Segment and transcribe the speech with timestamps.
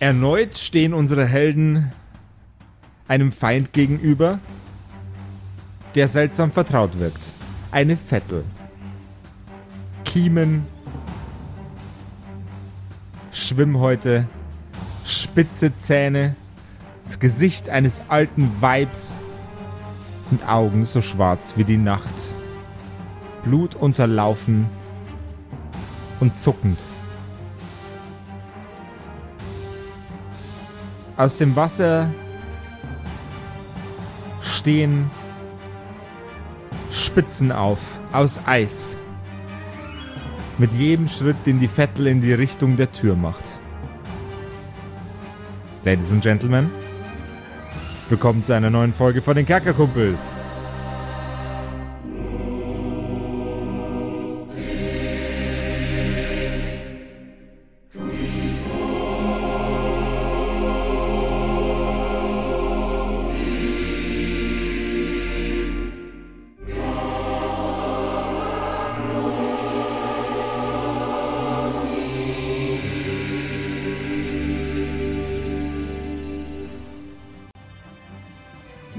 [0.00, 1.92] Erneut stehen unsere Helden
[3.08, 4.38] einem Feind gegenüber,
[5.96, 7.32] der seltsam vertraut wirkt.
[7.72, 8.44] Eine Vettel.
[10.04, 10.66] Kiemen,
[13.32, 14.28] Schwimmhäute,
[15.04, 16.36] spitze Zähne,
[17.02, 19.16] das Gesicht eines alten Weibs
[20.30, 22.34] und Augen so schwarz wie die Nacht.
[23.42, 24.66] Blut unterlaufen
[26.20, 26.78] und zuckend.
[31.18, 32.08] Aus dem Wasser
[34.40, 35.10] stehen
[36.92, 38.96] Spitzen auf, aus Eis.
[40.58, 43.44] Mit jedem Schritt, den die Vettel in die Richtung der Tür macht.
[45.84, 46.70] Ladies and Gentlemen,
[48.08, 50.36] willkommen zu einer neuen Folge von den Kerkerkumpels.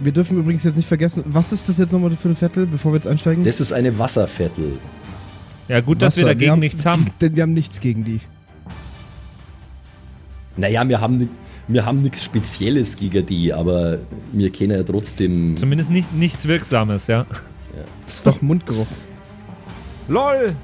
[0.09, 2.91] Wir dürfen übrigens jetzt nicht vergessen, was ist das jetzt nochmal für ein Viertel, bevor
[2.91, 3.43] wir jetzt einsteigen?
[3.43, 4.79] Das ist eine Wasserviertel.
[5.67, 6.33] Ja, gut, dass wir Wasser.
[6.33, 7.11] dagegen haben, nichts haben.
[7.21, 8.19] Denn wir haben nichts gegen die.
[10.57, 11.30] Naja, wir haben,
[11.67, 13.99] wir haben nichts Spezielles gegen die, aber
[14.33, 15.55] wir kennen ja trotzdem.
[15.57, 17.27] Zumindest nicht, nichts Wirksames, ja.
[18.23, 18.87] Doch, Mundgeruch.
[20.07, 20.55] LOL!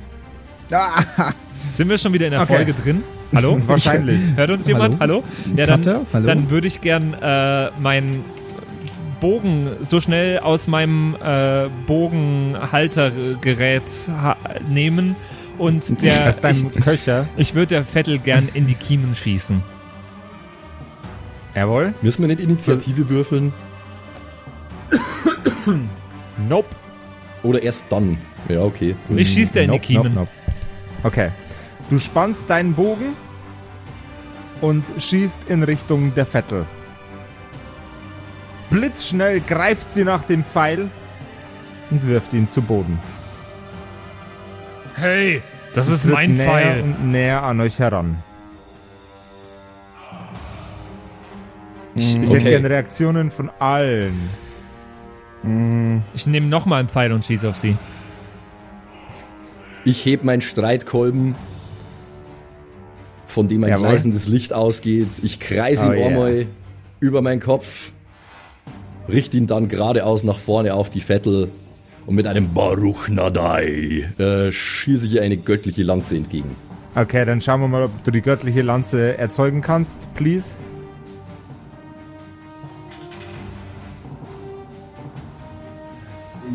[1.68, 2.56] Sind wir schon wieder in der Okay.
[2.56, 3.04] Folge drin?
[3.32, 3.62] Hallo?
[3.68, 4.22] Wahrscheinlich.
[4.36, 5.00] Hört uns jemand?
[5.00, 5.24] Hallo?
[5.56, 5.94] Ja, Cutter?
[5.94, 6.26] dann, Hallo?
[6.26, 8.24] dann würde ich gern äh, meinen
[9.20, 14.36] Bogen so schnell aus meinem äh, Bogenhaltergerät ha
[14.70, 15.16] nehmen
[15.58, 17.28] und der Aus deinem ich, Köcher.
[17.38, 19.64] ich würde der Vettel gern in die Kiemen schießen.
[21.56, 21.94] Jawohl.
[22.02, 23.54] Müssen wir nicht Initiative würfeln?
[26.50, 26.76] Nope.
[27.44, 28.18] Oder erst dann?
[28.50, 28.96] Ja, okay.
[29.16, 30.14] Ich schieß der in die Nope, Kiemen.
[30.14, 30.54] nope, nope.
[31.04, 31.30] Okay.
[31.90, 33.14] Du spannst deinen Bogen
[34.62, 36.66] und schießt in Richtung der Vettel.
[38.70, 40.90] Blitzschnell greift sie nach dem Pfeil
[41.92, 43.00] und wirft ihn zu Boden.
[44.96, 45.42] Hey,
[45.74, 46.82] das ist Tritt mein näher Pfeil.
[46.82, 48.18] und näher an euch heran.
[51.96, 52.50] Ich, Ich ich, hätte Okay.
[52.50, 54.30] gerne Reaktionen von allen.
[56.16, 57.78] ich nehme nochmal einen Pfeil und schieße auf sie.
[59.84, 61.36] Ich heb meinen Streitkolben,
[63.28, 63.90] von dem ein Jawohl.
[63.90, 65.10] gleißendes Licht ausgeht.
[65.22, 66.08] Ich kreise Oh ihn yeah.
[66.08, 66.46] einmal
[67.00, 67.92] über meinen Kopf,
[69.10, 71.50] richte ihn dann geradeaus nach vorne auf die Vettel
[72.06, 76.56] und mit einem Baruch Nadai äh, schieße ich ihr eine göttliche Lanze entgegen.
[76.96, 80.56] Okay, dann schauen wir mal, ob du die göttliche Lanze erzeugen kannst, please.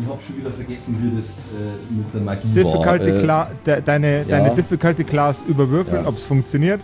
[0.01, 3.17] Ich habe schon wieder vergessen, wie das äh, mit der Magie Difficulty war.
[3.17, 6.09] Äh, Cla de, deine, deine Difficulty Class überwürfeln, Ja.
[6.09, 6.79] ob es funktioniert.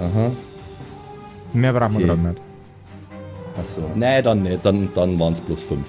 [0.00, 0.32] Aha.
[1.52, 2.06] Mehr braucht man Okay.
[2.06, 2.40] gerade nicht.
[3.58, 3.82] Achso.
[3.94, 4.64] Nee, dann nicht.
[4.64, 5.86] Dann, dann waren es plus fünf.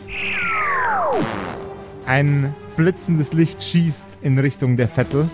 [2.05, 5.29] Ein blitzendes Licht schießt in Richtung der Vettel.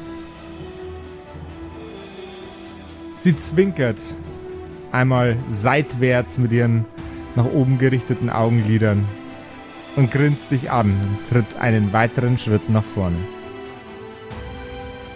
[3.16, 3.98] Sie zwinkert
[4.92, 6.86] einmal seitwärts mit ihren
[7.36, 9.06] nach oben gerichteten Augenlidern
[9.96, 13.18] und grinst dich an und tritt einen weiteren Schritt nach vorne.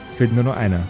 [0.09, 0.81] Es fehlt nur noch einer.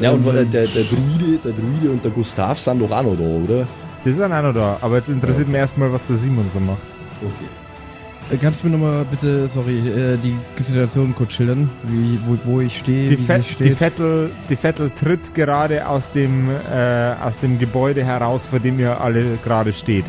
[0.00, 3.16] Ja, und äh, der, der, Druide, der Druide und der Gustav sind doch auch noch
[3.16, 3.66] da, oder?
[4.04, 6.82] Das ist ein einer da, aber jetzt interessiert mich erstmal, was der Simon so macht.
[7.22, 8.34] Okay.
[8.34, 12.60] Äh, Kannst du mir nochmal bitte, sorry, äh, die Situation kurz schildern, wie, wo, wo
[12.60, 13.76] ich stehe, Die, wie Fe sie die, steht?
[13.78, 19.00] Vettel, die Vettel tritt gerade aus dem, äh, aus dem Gebäude heraus, vor dem ihr
[19.00, 20.04] alle gerade steht.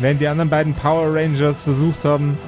[0.00, 2.38] Während die anderen beiden Power Rangers versucht haben,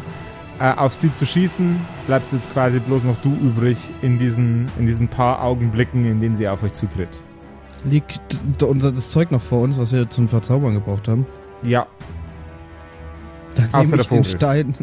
[0.62, 1.76] äh, auf sie zu schießen,
[2.06, 6.36] bleibst jetzt quasi bloß noch du übrig in diesen, in diesen paar Augenblicken, in denen
[6.36, 7.08] sie auf euch zutritt.
[7.84, 11.26] Liegt unser das Zeug noch vor uns, was wir zum Verzaubern gebraucht haben?
[11.64, 11.86] Ja,
[13.56, 14.24] Dann Außer nehme der ich den.
[14.24, 14.74] Stein.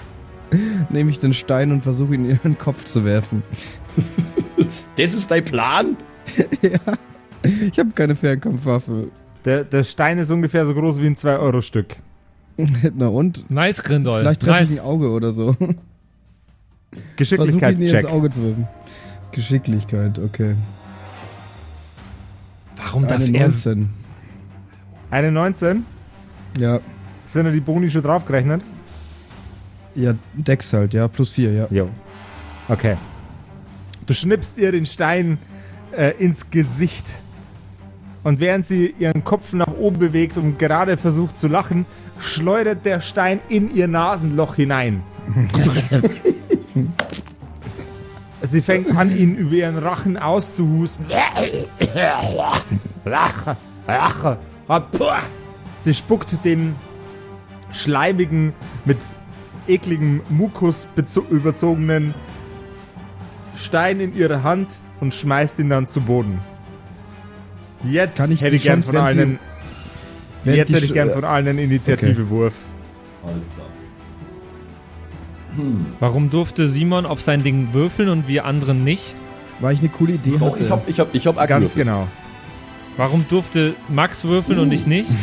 [0.90, 3.42] nehme ich den Stein und versuche ihn in ihren Kopf zu werfen.
[4.96, 5.96] Das ist dein Plan?
[6.62, 6.78] ja.
[7.42, 9.08] Ich habe keine Fernkampfwaffe.
[9.44, 11.96] der, der Stein ist ungefähr so groß wie ein 2-Euro-Stück.
[12.94, 13.50] Na und?
[13.50, 14.20] Nice, Grindol.
[14.20, 14.78] Vielleicht treffe ich nice.
[14.78, 15.56] ein Auge oder so.
[17.16, 18.06] Geschicklichkeitscheck.
[18.06, 18.68] Auge zu werfen.
[19.32, 20.54] Geschicklichkeit, okay.
[22.76, 23.48] Warum darf Eine er...
[23.48, 23.90] 19.
[25.10, 25.84] Eine 19?
[26.58, 26.80] Ja.
[27.24, 28.62] Sind da die Boni schon draufgerechnet?
[29.94, 31.66] Ja, Dex halt, ja, plus 4, ja.
[31.70, 31.88] Jo.
[32.68, 32.96] Okay.
[34.06, 35.38] Du schnippst ihr den Stein
[35.96, 37.20] äh, ins Gesicht.
[38.22, 41.86] Und während sie ihren Kopf nach oben bewegt und gerade versucht zu lachen,
[42.18, 45.02] schleudert der Stein in ihr Nasenloch hinein.
[48.42, 51.06] sie fängt an, ihn über ihren Rachen auszuhusten.
[53.04, 53.56] Lache,
[53.86, 54.38] lache.
[55.82, 56.74] Sie spuckt den
[57.72, 58.52] schleimigen,
[58.84, 58.98] mit
[59.66, 60.88] ekligem Mukus
[61.30, 62.14] überzogenen
[63.56, 64.68] Stein in ihre Hand
[65.00, 66.38] und schmeißt ihn dann zu Boden.
[67.84, 69.38] Jetzt Kann ich hätte ich gern Chance, von allen.
[70.44, 72.54] Wenn Jetzt hätte ich gern von allen einen Initiativewurf.
[73.26, 73.66] Alles klar.
[76.00, 79.14] Warum durfte Simon auf sein Ding würfeln und wir anderen nicht?
[79.60, 80.64] Weil ich eine coole Idee hatte.
[80.64, 81.84] ich hab, ich hab, ich hab Ganz gewürfelt.
[81.86, 82.08] genau.
[82.96, 85.10] Warum durfte Max würfeln und ich nicht?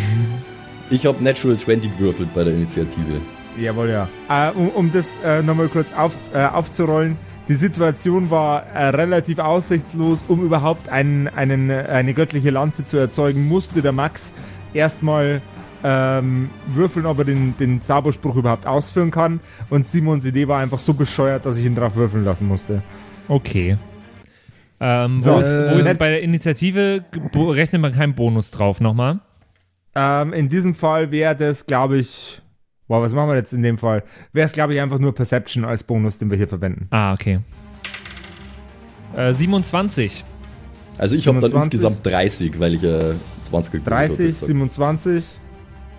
[0.94, 3.21] Ich hab Natural 20 gewürfelt bei der Initiative.
[3.57, 4.09] Jawohl, ja.
[4.27, 7.15] Äh, um, um das äh, nochmal kurz auf, äh, aufzurollen.
[7.47, 10.21] Die Situation war äh, relativ aussichtslos.
[10.27, 14.33] Um überhaupt einen, einen, äh, eine göttliche Lanze zu erzeugen, musste der Max
[14.73, 15.41] erstmal
[15.83, 19.39] ähm, würfeln, ob er den, den Zauberspruch überhaupt ausführen kann.
[19.69, 22.81] Und Simons Idee war einfach so bescheuert, dass ich ihn drauf würfeln lassen musste.
[23.27, 23.77] Okay.
[24.79, 27.03] Ähm, So, wo, ist, wo äh, ist bei der Initiative
[27.35, 29.19] rechnet man keinen Bonus drauf nochmal?
[29.94, 32.41] Ähm, in diesem Fall wäre das, glaube ich.
[32.88, 34.03] Boah, was machen wir jetzt in dem Fall?
[34.33, 36.88] Wäre es, glaube ich, einfach nur Perception als Bonus, den wir hier verwenden.
[36.89, 37.39] Ah, okay.
[39.15, 40.25] Äh, 27.
[40.97, 41.74] Also ich hab dann 25?
[41.74, 43.13] insgesamt 30, weil ich äh,
[43.51, 44.48] 20 gewürfelt hab, 30, wie gesagt.
[44.48, 45.25] 27.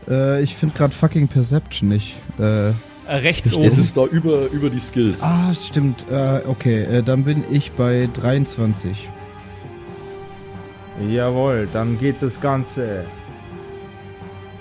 [0.09, 2.17] Äh, ich finde gerade fucking Perception nicht.
[2.39, 2.73] Äh, Äh,
[3.17, 3.65] rechts oben.
[3.65, 5.23] Das ist da über, über die Skills.
[5.23, 6.05] ah, stimmt.
[6.11, 9.09] Äh, okay, äh, dann bin ich bei 23.
[11.09, 13.05] Jawohl, dann geht das Ganze.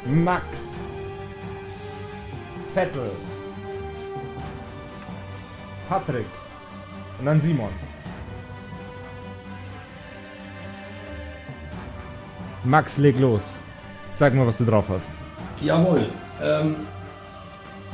[0.05, 0.75] Max.
[2.73, 3.11] Vettel.
[5.89, 6.25] Patrick.
[7.19, 7.69] Und dann Simon.
[12.63, 13.55] Max, leg los.
[14.13, 15.15] Sag mal, was du drauf hast.
[15.61, 16.07] Jawohl.
[16.41, 16.75] Ähm,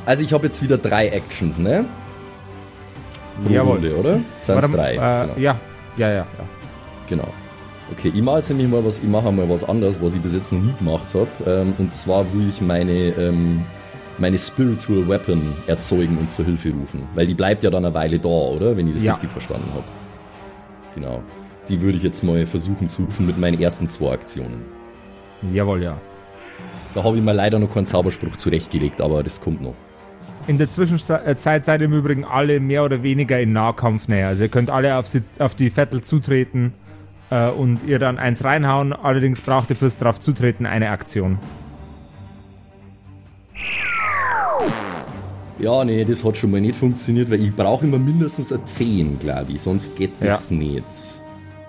[0.04, 1.84] also ich habe jetzt wieder drei Actions, ne?
[3.44, 3.72] Pro Jawohl.
[3.74, 4.20] Runde, oder?
[4.40, 4.92] Sind Warte, drei?
[4.94, 5.38] Äh, genau.
[5.38, 5.56] Ja,
[5.96, 6.14] ja, ja.
[6.16, 6.24] ja.
[7.08, 7.28] genau.
[7.92, 10.34] Okay, ich mache jetzt nämlich mal was, ich mache mal was anderes, was ich bis
[10.34, 11.28] jetzt noch nie gemacht habe.
[11.46, 13.64] Ähm, und zwar will ich meine, ähm,
[14.18, 17.02] meine Spiritual Weapon erzeugen und zur Hilfe rufen.
[17.14, 18.76] Weil die bleibt ja dann eine Weile da, oder?
[18.76, 19.12] Wenn ich das Ja.
[19.12, 19.84] richtig verstanden habe.
[20.94, 21.22] Genau.
[21.68, 24.62] Die würde ich jetzt mal versuchen zu rufen mit meinen ersten zwei Aktionen.
[25.52, 25.98] Jawohl, ja.
[26.94, 29.74] Da habe ich mir leider noch keinen Zauberspruch zurechtgelegt, aber das kommt noch.
[30.46, 34.28] In der Zwischenzeit seid ihr im Übrigen alle mehr oder weniger in Nahkampf näher.
[34.28, 36.72] Also ihr könnt alle auf, sie, auf die Vettel zutreten
[37.30, 38.94] äh, und ihr dann eins reinhauen.
[38.94, 41.38] Allerdings braucht ihr fürs drauf zutreten eine Aktion.
[45.58, 49.18] Ja, nee, das hat schon mal nicht funktioniert, weil ich brauche immer mindestens eine 10,
[49.18, 50.84] glaube ich, sonst geht das nicht.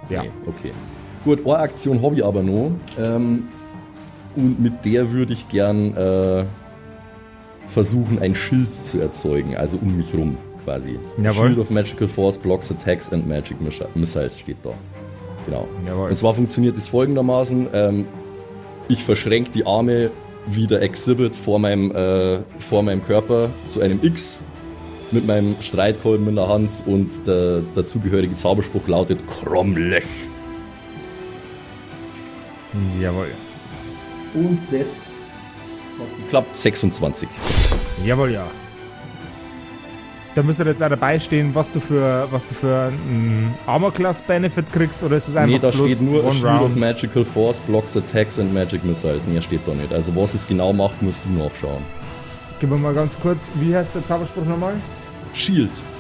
[0.10, 0.24] Ja.
[0.24, 0.72] Nee, okay.
[1.24, 2.72] Gut, eine Aktion habe ich aber noch.
[3.00, 3.44] Ähm,
[4.36, 6.46] und mit der würde ich gern äh,
[7.68, 10.98] versuchen, ein Schild zu erzeugen, also um mich rum quasi.
[11.18, 11.48] Jawohl.
[11.48, 14.72] Shield of Magical Force blocks attacks and magic Missi- missiles steht da.
[15.46, 15.68] Genau.
[15.86, 16.10] Jawohl.
[16.10, 18.06] Und zwar funktioniert es folgendermaßen: ähm,
[18.88, 20.12] Ich verschränke die Arme
[20.48, 24.42] wie der Exhibit vor meinem, äh, vor meinem Körper zu einem X
[25.12, 30.04] mit meinem Streitkolben in der Hand und der dazugehörige Zauberspruch lautet Kromlech.
[33.02, 33.30] Jawohl.
[34.34, 35.32] Und das
[36.00, 37.28] hat geklappt 26.
[38.06, 38.48] Jawohl, ja.
[40.36, 44.22] Da müsste jetzt auch dabei stehen, was du für, was du für einen Armor Class
[44.22, 46.76] Benefit kriegst, oder ist es einfach Nee, da steht nur one Shield of?
[46.76, 49.28] Magical Force blocks attacks and magic missiles.
[49.28, 49.92] Mehr steht da nicht.
[49.92, 51.84] Also was es genau macht, musst du nachschauen.
[52.60, 54.76] Gib mir mal ganz kurz, wie heißt der Zauberspruch nochmal?
[55.34, 55.99] Shield.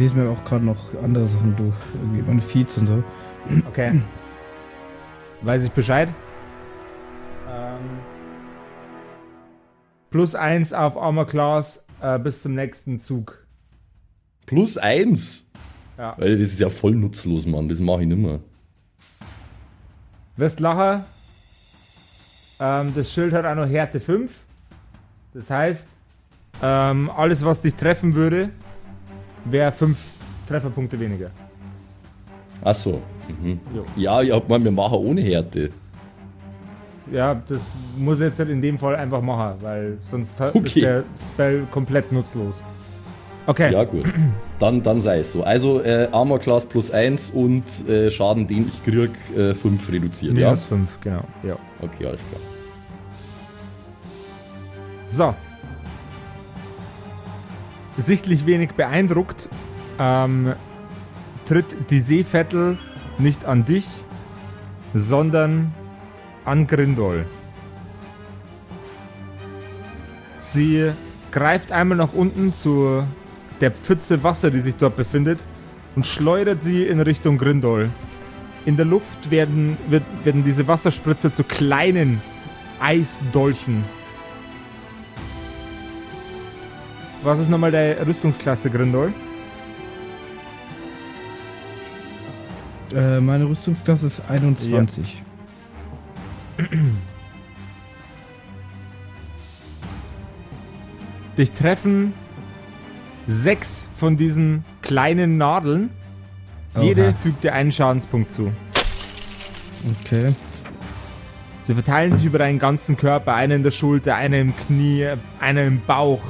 [0.00, 1.76] Lese mir auch gerade noch andere Sachen durch.
[1.94, 3.04] Irgendwie meine Feeds und so.
[3.68, 4.00] Okay.
[5.42, 6.08] Weiß ich Bescheid.
[7.48, 7.78] Ähm,
[10.10, 13.46] plus eins auf Armor Class äh, bis zum nächsten Zug.
[14.46, 15.50] Plus eins.
[15.98, 16.14] Ja.
[16.18, 17.68] Weil das ist ja voll nutzlos, Mann.
[17.68, 18.40] Das mache ich nimmer.
[20.36, 21.04] Westlacher.
[22.58, 24.32] Ähm, das Schild hat auch noch Härte 5.
[25.34, 25.88] Das heißt,
[26.62, 28.50] ähm, alles, was dich treffen würde,
[29.44, 29.98] wäre 5
[30.46, 31.30] Trefferpunkte weniger.
[32.62, 33.00] Ach so.
[33.96, 35.70] Ja, ja, man, wir machen ohne Härte.
[37.12, 37.60] Ja, das
[37.96, 40.80] muss jetzt halt in dem Fall einfach machen, weil sonst hat- ist Okay.
[40.80, 42.56] der Spell komplett nutzlos.
[43.46, 44.04] Okay, Ja, gut.
[44.58, 45.42] Dann, dann sei es so.
[45.42, 50.36] Also äh, Armor Class plus 1 und äh, Schaden, den ich krieg, äh, 5 reduziert.
[50.36, 50.48] Ja?
[50.48, 51.24] minus 5, genau.
[51.42, 51.56] Ja.
[51.80, 52.40] Okay, alles klar.
[55.06, 55.34] So.
[58.00, 59.50] Sichtlich wenig beeindruckt
[59.98, 60.54] ähm,
[61.44, 62.78] tritt die Seevettel
[63.18, 63.86] nicht an dich,
[64.94, 65.74] sondern
[66.46, 67.26] an Grindol.
[70.36, 70.92] Sie
[71.30, 73.04] greift einmal nach unten zu
[73.60, 75.38] der Pfütze Wasser, die sich dort befindet,
[75.94, 77.90] und schleudert sie in Richtung Grindol.
[78.64, 79.76] In der Luft werden,
[80.24, 82.22] werden diese Wasserspritzer zu kleinen
[82.80, 83.84] Eisdolchen.
[87.22, 89.12] Was ist nochmal der Rüstungsklasse, Grindol?
[92.94, 95.22] Äh, meine Rüstungsklasse ist 21.
[101.36, 102.14] Dich treffen
[103.26, 105.90] sechs von diesen kleinen Nadeln.
[106.80, 107.12] Jede Oha.
[107.12, 108.50] fügt dir einen Schadenspunkt zu.
[110.04, 110.34] Okay.
[111.62, 113.34] Sie verteilen sich über deinen ganzen Körper.
[113.34, 115.06] Einer in der Schulter, einer im Knie,
[115.38, 116.22] einer im Bauch.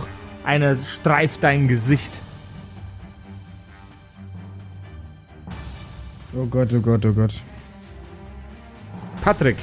[0.45, 2.23] Einer streift dein Gesicht.
[6.35, 7.35] Oh Gott, oh Gott, oh Gott.
[9.23, 9.57] Patrick,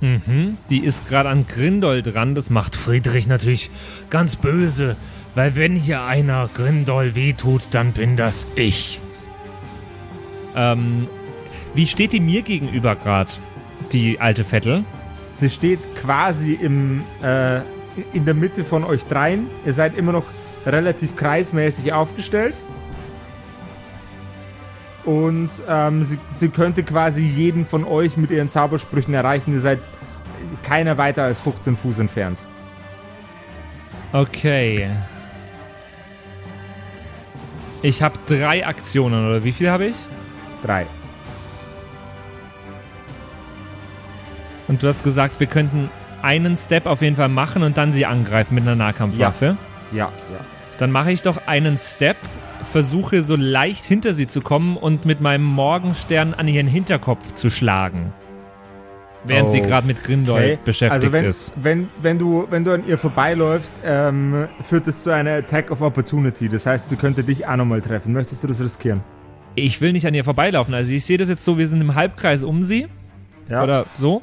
[0.00, 0.56] Mhm.
[0.70, 2.34] Die ist gerade an Grindol dran.
[2.34, 3.70] Das macht Friedrich natürlich
[4.08, 4.96] ganz böse.
[5.34, 9.00] Weil wenn hier einer Grindol wehtut, dann bin das ich.
[10.56, 11.06] Ähm,
[11.74, 13.30] wie steht die mir gegenüber gerade,
[13.92, 14.84] die alte Vettel?
[15.32, 17.60] sie steht quasi im, äh,
[18.12, 19.48] in der Mitte von euch dreien.
[19.64, 20.24] Ihr seid immer noch
[20.66, 22.54] relativ kreismäßig aufgestellt.
[25.04, 29.54] Und ähm, sie, sie könnte quasi jeden von euch mit ihren Zaubersprüchen erreichen.
[29.54, 29.78] Ihr seid
[30.62, 32.38] keiner weiter als 15 Fuß entfernt.
[34.12, 34.90] Okay.
[37.82, 39.96] Ich habe drei Aktionen, oder wie viel habe ich?
[40.62, 40.86] Drei.
[44.68, 45.88] Und du hast gesagt, wir könnten
[46.22, 49.56] einen Step auf jeden Fall machen und dann sie angreifen mit einer Nahkampfwaffe.
[49.92, 50.10] Ja, ja.
[50.78, 52.16] Dann mache ich doch einen Step,
[52.72, 57.50] versuche so leicht hinter sie zu kommen und mit meinem Morgenstern an ihren Hinterkopf zu
[57.50, 58.12] schlagen.
[59.24, 61.52] Während sie Oh, gerade mit Grindol beschäftigt also wenn, ist.
[61.62, 65.82] Wenn, wenn, du, wenn du an ihr vorbeiläufst, ähm, führt es zu einer Attack of
[65.82, 66.48] Opportunity.
[66.48, 68.14] Das heißt, sie könnte dich auch nochmal treffen.
[68.14, 69.02] Möchtest du das riskieren?
[69.56, 70.72] Ich will nicht an ihr vorbeilaufen.
[70.72, 72.86] Also ich sehe das jetzt so, wir sind im Halbkreis um sie.
[73.50, 73.62] Ja.
[73.62, 74.22] Oder so.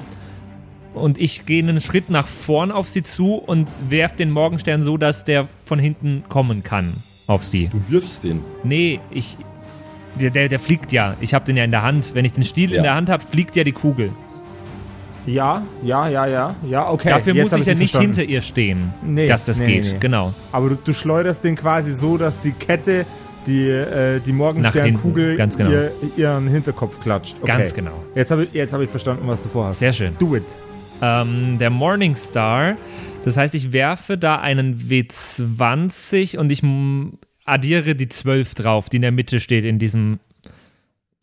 [0.98, 4.96] Und ich gehe einen Schritt nach vorn auf sie zu und werf den Morgenstern so,
[4.96, 6.94] dass der von hinten kommen kann
[7.26, 7.68] auf sie.
[7.68, 8.40] Du wirfst den.
[8.64, 9.36] Nee, ich.
[10.20, 11.14] Der, der, der fliegt ja.
[11.20, 12.14] Ich habe den ja in der Hand.
[12.14, 12.76] Wenn ich den Stiel Ja.
[12.78, 14.10] in der Hand habe, fliegt ja die Kugel.
[15.26, 16.54] Ja, ja, ja, ja.
[16.68, 17.10] Ja, okay.
[17.10, 18.14] Dafür jetzt muss ich ja nicht verstanden.
[18.16, 19.84] hinter ihr stehen, Nee, dass das nee, geht.
[19.92, 19.96] nee.
[20.00, 20.32] Genau.
[20.52, 23.04] Aber du, du schleuderst den quasi so, dass die Kette,
[23.46, 25.70] die, äh, die Morgensternkugel, ganz genau.
[25.70, 27.36] ihr, ihren Hinterkopf klatscht.
[27.42, 27.46] Okay.
[27.58, 27.92] Ganz genau.
[28.14, 29.78] Jetzt habe ich, jetzt hab ich verstanden, was du vorhast.
[29.80, 30.16] Sehr schön.
[30.18, 30.44] Do it.
[31.02, 32.76] Ähm, der Morningstar.
[33.24, 36.62] Das heißt, ich werfe da einen W20 und ich
[37.44, 40.50] addiere die 12 drauf, die in der Mitte steht in diesem Ja,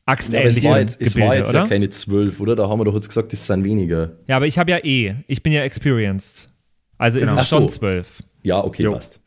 [0.08, 1.60] aber es axtähnlichen war jetzt, es Gebilde, war jetzt oder?
[1.63, 2.55] ja keine 12, oder?
[2.55, 4.12] Da haben wir doch jetzt gesagt, das sind weniger.
[4.27, 5.15] ja, aber ich habe ja eh.
[5.27, 6.50] Ich bin ja experienced.
[6.98, 7.34] Also Genau.
[7.34, 7.58] ist es Ach so.
[7.58, 8.24] schon 12.
[8.44, 8.91] Ja, okay, Jo.
[8.94, 9.20] passt.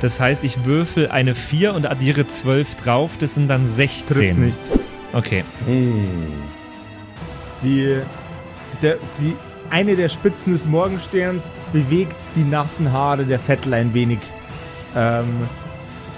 [0.00, 3.12] Das heißt, ich würfel eine 4 und addiere 12 drauf.
[3.18, 4.16] Das sind dann 16.
[4.16, 4.60] Trifft nicht.
[5.12, 5.44] Okay.
[5.66, 6.06] Hm.
[7.62, 7.96] Die,
[8.82, 9.34] der, die,
[9.70, 14.18] eine der Spitzen des Morgensterns bewegt die nassen Haare der Vettel ein wenig.
[14.94, 15.24] Ähm,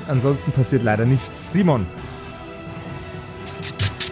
[0.09, 1.53] ansonsten passiert leider nichts.
[1.53, 1.87] Simon.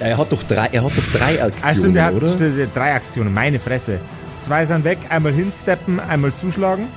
[0.00, 2.28] Er hat doch drei, er hat doch drei Ah, Aktionen, stimmt, der hat oder?
[2.30, 3.35] stimmt, hat drei Aktionen.
[3.35, 4.00] Meine Fresse.
[4.40, 4.99] Zwei sind weg.
[5.09, 6.88] Einmal hinsteppen, einmal zuschlagen.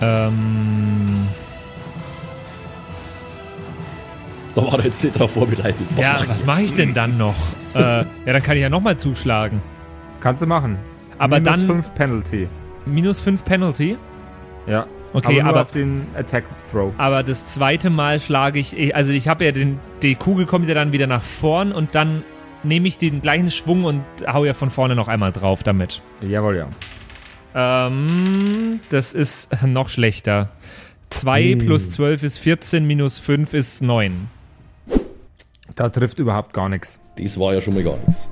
[0.00, 1.28] Ähm,
[4.54, 5.86] Da war er jetzt nicht drauf vorbereitet.
[5.96, 7.34] Was ja, mach ich was mache ich denn dann noch?
[7.74, 9.60] äh, ja, dann kann ich ja nochmal zuschlagen.
[10.24, 10.78] Kannst du machen.
[11.18, 12.48] Aber Minus dann 5 Penalty.
[12.86, 13.98] minus 5 Penalty.
[14.66, 14.86] Ja.
[15.12, 16.94] Okay, aber nur aber- auf den Attack Throw.
[16.96, 20.72] Aber das zweite Mal schlage ich, also ich habe ja den, die Kugel kommt ja
[20.72, 22.22] dann wieder nach vorn und dann
[22.62, 26.00] nehme ich den gleichen Schwung und hau ja von vorne noch einmal drauf damit.
[26.26, 26.68] Jawohl, ja.
[27.86, 30.48] Ähm, das ist noch schlechter.
[31.10, 34.28] 2 plus 12 ist 14, minus 5 ist 9.
[35.76, 36.98] Da trifft überhaupt gar nichts.
[37.18, 38.26] Das war ja schon mal gar nichts.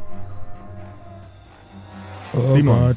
[2.35, 2.79] Oh Simon.
[2.89, 2.97] Gott.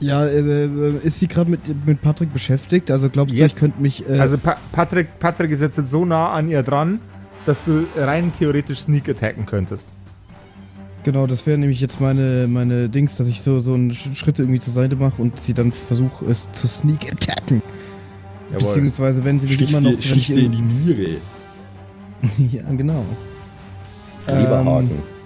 [0.00, 2.90] Ja, äh, äh, ist sie gerade mit, mit Patrick beschäftigt?
[2.90, 3.54] Also glaubst du, Jetzt.
[3.54, 4.08] ich könnte mich.
[4.08, 7.00] Äh, Also pa Patrick, Patrick ist jetzt so nah an ihr dran,
[7.44, 9.88] dass du rein theoretisch Sneak attacken könntest.
[11.04, 14.38] Genau, das wäre nämlich jetzt meine, meine Dings, dass ich so, so einen Sch- Schritt
[14.38, 17.62] irgendwie zur Seite mache und sie dann versuche, es zu sneak attacken.
[18.52, 20.00] Beziehungsweise, wenn sie mich immer noch.
[20.00, 21.16] stich ich sie in in- die Niere.
[22.52, 23.04] ja, genau.
[24.26, 24.90] Leberhaken.
[24.90, 25.19] Ähm,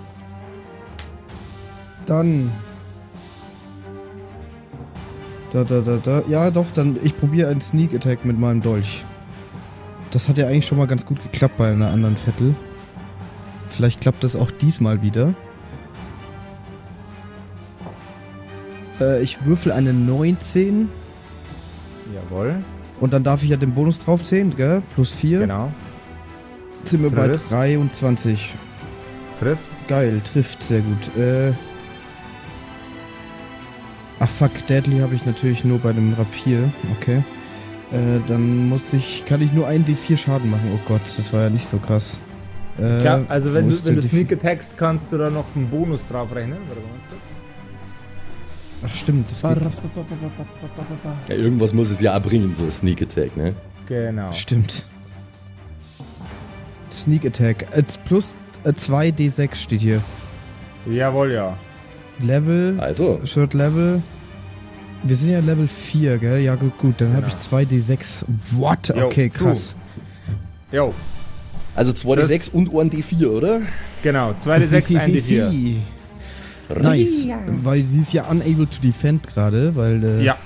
[2.07, 2.53] dann.
[5.53, 6.23] Da, da, da, da.
[6.29, 6.99] Ja, doch, dann.
[7.03, 9.05] Ich probiere einen Sneak Attack mit meinem Dolch.
[10.11, 12.55] Das hat ja eigentlich schon mal ganz gut geklappt bei einer anderen Vettel.
[13.69, 15.35] Vielleicht klappt das auch diesmal wieder.
[19.01, 20.89] Äh, ich würfel eine 19
[22.15, 22.57] Jawohl,
[23.01, 24.83] und dann darf ich ja den Bonus draufzählen, gell?
[24.95, 25.41] Plus 4.
[25.41, 25.73] genau.
[26.85, 27.51] Sind wir bei Trifft.
[27.51, 28.55] 23.
[29.41, 29.69] Trifft.
[29.89, 31.17] Geil, trifft sehr gut.
[31.17, 31.53] Äh.
[34.21, 36.71] Ach fuck, Deadly habe ich natürlich nur bei dem Rapier.
[36.99, 37.23] Okay.
[37.93, 39.25] Äh, dann muss ich.
[39.27, 40.71] Kann ich nur einen D4 Schaden machen.
[40.75, 42.17] Oh Gott, das war ja nicht so krass.
[42.79, 44.09] Äh, Klar, also wenn du, wenn du D4?
[44.09, 46.59] Sneak attackst, kannst du da noch einen Bonus drauf rechnen.
[48.87, 49.63] Ach stimmt, das geht.
[51.29, 53.55] Ja, irgendwas muss es ja auch bringen, so ein Sneak Attack, ne?
[53.87, 54.33] Genau.
[54.33, 54.87] Stimmt.
[56.93, 57.67] Sneak Attack.
[57.77, 60.03] Äh, plus 2 D6 steht hier.
[60.87, 61.57] Jawohl, ja.
[62.21, 62.77] Level.
[62.81, 64.03] Also, Third Level.
[65.03, 66.41] Wir sind ja Level 4, gell?
[66.41, 66.95] Ja, gut, gut.
[66.99, 67.35] Dann habe Genau.
[67.35, 68.25] ich 2 D6.
[68.53, 68.89] What?
[68.97, 69.75] Jo, Okay, krass.
[70.73, 70.93] Jo,
[71.77, 73.61] also 2d6 und 1d4, oder?
[74.03, 74.31] genau.
[74.33, 75.77] 2d6, 1d4.
[76.81, 77.29] Nice.
[77.63, 80.03] Weil sie ist ja unable to defend gerade, weil.
[80.03, 80.37] Äh, Ja,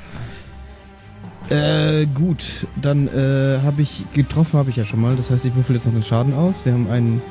[1.51, 2.67] Äh, gut.
[2.83, 5.17] Dann äh, habe ich getroffen, habe ich ja schon mal.
[5.17, 6.57] Das heißt, ich würfel jetzt noch den Schaden aus.
[6.65, 7.23] Wir haben einen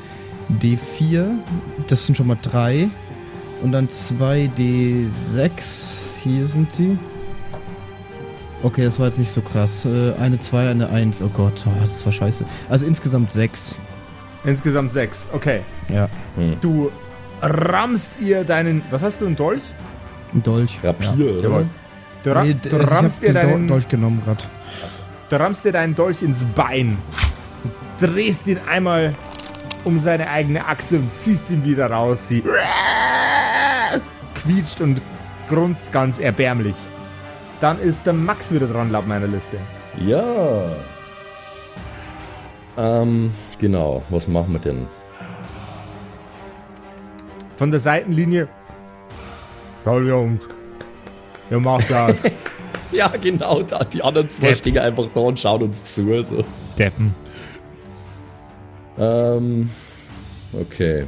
[0.60, 1.26] D4.
[1.86, 2.88] Das sind schon mal drei.
[3.62, 5.50] Und dann zwei D6.
[6.22, 6.98] Hier sind sie.
[8.62, 9.84] Okay, das war jetzt nicht so krass.
[9.84, 11.22] Äh, eine 2, eine 1.
[11.22, 12.44] Oh Gott, oh, das war scheiße.
[12.68, 13.76] Also insgesamt 6.
[14.44, 15.28] insgesamt 6.
[15.32, 15.60] Okay.
[15.88, 16.08] Ja,
[16.60, 16.90] Du
[17.40, 18.82] rammst ihr deinen.
[18.90, 19.62] Was hast du, ein Dolch?
[20.34, 20.78] ein Dolch.
[20.82, 21.38] Rapier, Ja.
[21.38, 21.42] oder?
[21.48, 21.66] Jawohl.
[22.24, 23.68] Du, ra Nee, du also ich rammst hab dir deinen.
[23.68, 24.42] Dolch genommen gerade.
[25.30, 26.98] Du rammst dir deinen Dolch ins Bein,
[28.00, 29.12] drehst ihn einmal
[29.84, 32.26] um seine eigene Achse und ziehst ihn wieder raus.
[32.28, 32.42] Sie
[34.42, 35.00] quietscht und
[35.48, 36.76] grunzt ganz erbärmlich.
[37.60, 39.58] Dann ist der Max wieder dran, laut meiner Liste.
[40.06, 40.76] Ja.
[42.76, 44.02] Ähm, genau.
[44.10, 44.86] Was machen wir denn?
[47.56, 48.48] Von der Seitenlinie.
[49.84, 50.42] Ja, Jungs.
[51.50, 52.14] Ihr macht das.
[52.90, 53.62] Ja, genau.
[53.62, 54.56] Da, die anderen zwei Depp.
[54.58, 56.22] stehen einfach da und schauen uns zu.
[56.22, 56.42] So.
[56.78, 57.14] Deppen.
[58.98, 59.68] Ähm,
[60.54, 61.04] okay.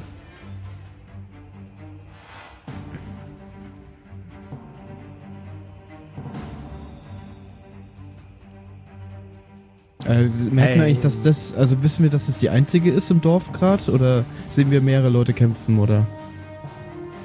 [10.11, 13.21] Äh, merken wir eigentlich, dass das, also wissen wir, dass das die einzige ist im
[13.21, 13.91] Dorf gerade?
[13.93, 16.07] Oder sehen wir mehrere Leute kämpfen, oder?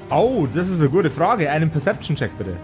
[0.08, 1.50] oh, das ist eine gute Frage.
[1.50, 2.56] Einen Perception-Check bitte.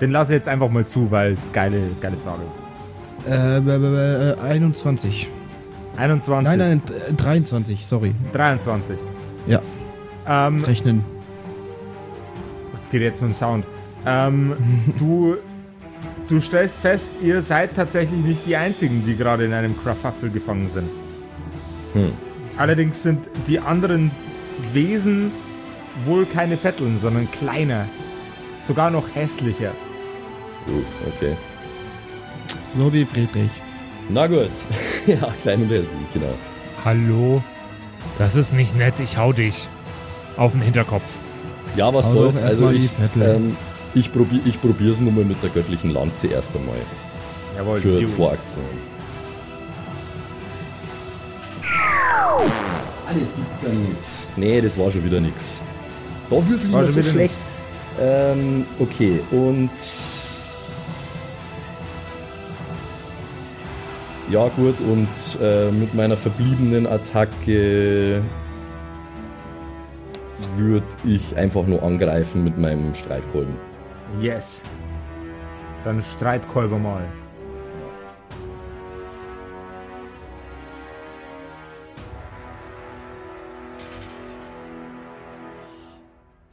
[0.00, 3.30] Den lasse ich jetzt einfach mal zu, weil es geile, geile Frage ist.
[3.30, 5.28] Äh, b- b- b- 21.
[5.98, 6.44] 21.
[6.44, 8.14] Nein, nein, äh, 23, sorry.
[8.32, 8.96] 23.
[9.46, 9.60] Ja.
[10.26, 11.04] Ähm, Rechnen.
[12.72, 13.66] was geht jetzt mit dem Sound?
[14.06, 14.54] Ähm,
[14.98, 15.36] du,
[16.30, 20.68] du stellst fest, ihr seid tatsächlich nicht die Einzigen, die gerade in einem Krafuffel gefangen
[20.68, 20.88] sind.
[21.94, 22.12] Hm.
[22.56, 24.10] Allerdings sind die anderen
[24.72, 25.32] Wesen
[26.04, 27.86] wohl keine Vetteln, sondern kleiner.
[28.60, 29.72] Sogar noch hässlicher.
[30.66, 30.84] Gut,
[31.16, 31.36] okay.
[32.76, 33.50] So wie Friedrich.
[34.08, 34.50] Na gut.
[35.06, 36.34] ja, klein und hässlich, genau.
[36.84, 37.42] Hallo?
[38.18, 39.66] Das ist nicht nett, ich hau dich.
[40.36, 41.02] Auf den Hinterkopf.
[41.76, 42.42] Ja, was Hau soll's.
[42.42, 43.56] Also erstmal die ich, ähm,
[43.94, 46.76] ich, probier, ich probier's nur mal mit der göttlichen Lanze erst einmal.
[47.56, 48.90] Jawohl, Für zwei Aktionen.
[53.06, 53.96] Alles 17.
[54.36, 55.60] Nee, das war schon wieder nix.
[56.28, 57.34] Da würfel ich so wieder schlecht.
[58.00, 59.70] Ähm, okay, und...
[64.30, 65.08] Ja gut, und
[65.42, 68.22] äh, mit meiner verbliebenen Attacke
[70.56, 73.69] würde ich einfach nur angreifen mit meinem Streitkolben.
[74.18, 74.62] Yes.
[75.84, 77.04] Dann Streitkolber mal.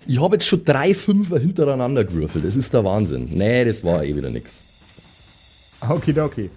[0.06, 2.46] Ich habe jetzt schon drei Fünfer hintereinander gewürfelt.
[2.46, 3.26] Das ist der Wahnsinn.
[3.32, 4.64] Nee, das war eh wieder nix.
[5.82, 6.50] Okidoki.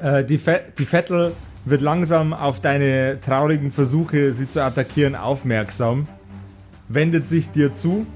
[0.00, 1.32] Äh, die, Ve die Vettel
[1.66, 6.08] wird langsam auf deine traurigen Versuche, sie zu attackieren, aufmerksam,
[6.88, 8.06] wendet sich dir zu,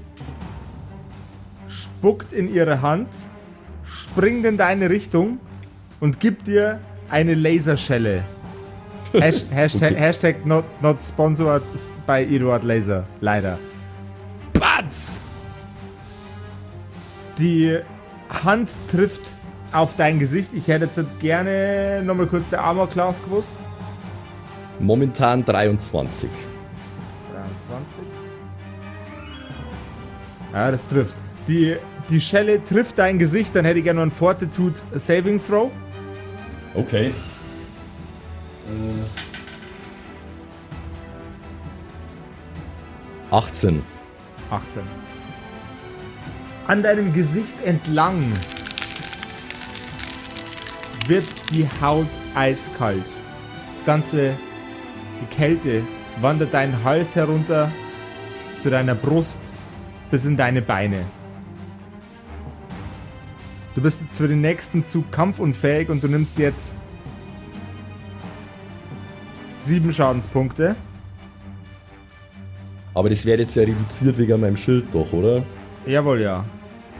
[2.03, 3.07] spuckt in ihre Hand,
[3.85, 5.39] springt in deine Richtung
[6.01, 8.25] und gibt dir eine Laserschelle.
[9.13, 10.01] Hash, Hashtag, Okay.
[10.01, 11.63] Hashtag not, not sponsored
[12.05, 13.05] by Eduard Laser.
[13.21, 13.57] Leider.
[14.51, 15.17] Batz!
[17.37, 17.79] Die
[18.43, 19.31] Hand trifft
[19.71, 20.53] auf dein Gesicht.
[20.53, 23.53] Ich hätte jetzt gerne nochmal kurz der Armor Class gewusst.
[24.77, 26.29] Momentan 23.
[27.31, 28.03] 23.
[30.51, 31.15] Ja, das trifft.
[31.47, 31.77] Die,
[32.13, 35.71] die Schelle trifft dein Gesicht, dann hätte ich gerne noch ein Fortitude Saving Throw.
[36.75, 37.07] Okay.
[37.07, 37.11] Äh.
[43.31, 43.81] 18.
[44.51, 44.83] 18.
[46.67, 48.23] An deinem Gesicht entlang
[51.07, 53.05] wird die Haut eiskalt.
[53.77, 54.35] Das ganze,
[55.19, 55.81] die Kälte
[56.21, 57.71] wandert deinen Hals herunter
[58.59, 59.39] zu deiner Brust
[60.11, 61.05] bis in deine Beine.
[63.75, 66.75] Du bist jetzt für den nächsten Zug kampfunfähig und du nimmst jetzt
[69.57, 70.75] sieben Schadenspunkte.
[72.93, 75.43] Aber das wird jetzt ja reduziert wegen meinem Schild doch, oder?
[75.87, 76.45] Jawohl, ja.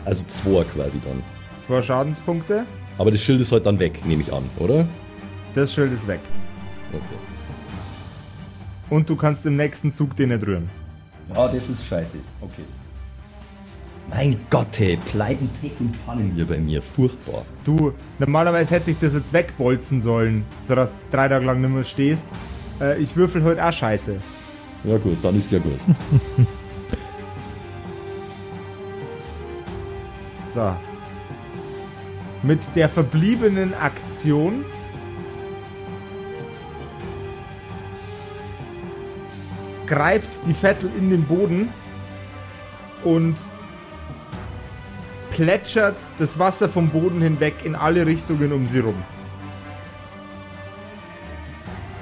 [0.06, 1.22] Also 2 quasi dann.
[1.66, 2.66] Zwei Schadenspunkte.
[2.98, 4.88] Aber das Schild ist halt dann weg, nehme ich an, oder?
[5.54, 6.22] Das Schild ist weg.
[6.92, 7.04] Okay.
[8.90, 10.70] Und du kannst im nächsten Zug den nicht rühren.
[11.34, 12.18] Ja, das ist scheiße.
[12.42, 12.64] Okay.
[14.10, 16.82] Mein Gott, hey, Pleiten, Pech und Pannen hier bei mir.
[16.82, 17.46] Furchtbar.
[17.63, 21.84] Du, normalerweise hätte ich das jetzt wegbolzen sollen, sodass du drei Tage lang nicht mehr
[21.84, 22.26] stehst.
[22.80, 24.18] Äh, ich würfel heute auch scheiße.
[24.84, 25.80] Ja gut, dann ist ja gut.
[30.54, 30.76] So.
[32.44, 34.66] Mit der verbliebenen Aktion
[39.88, 41.70] greift die Vettel in den Boden
[43.04, 43.36] und
[45.34, 48.96] plätschert das Wasser vom Boden hinweg in alle Richtungen um sie rum.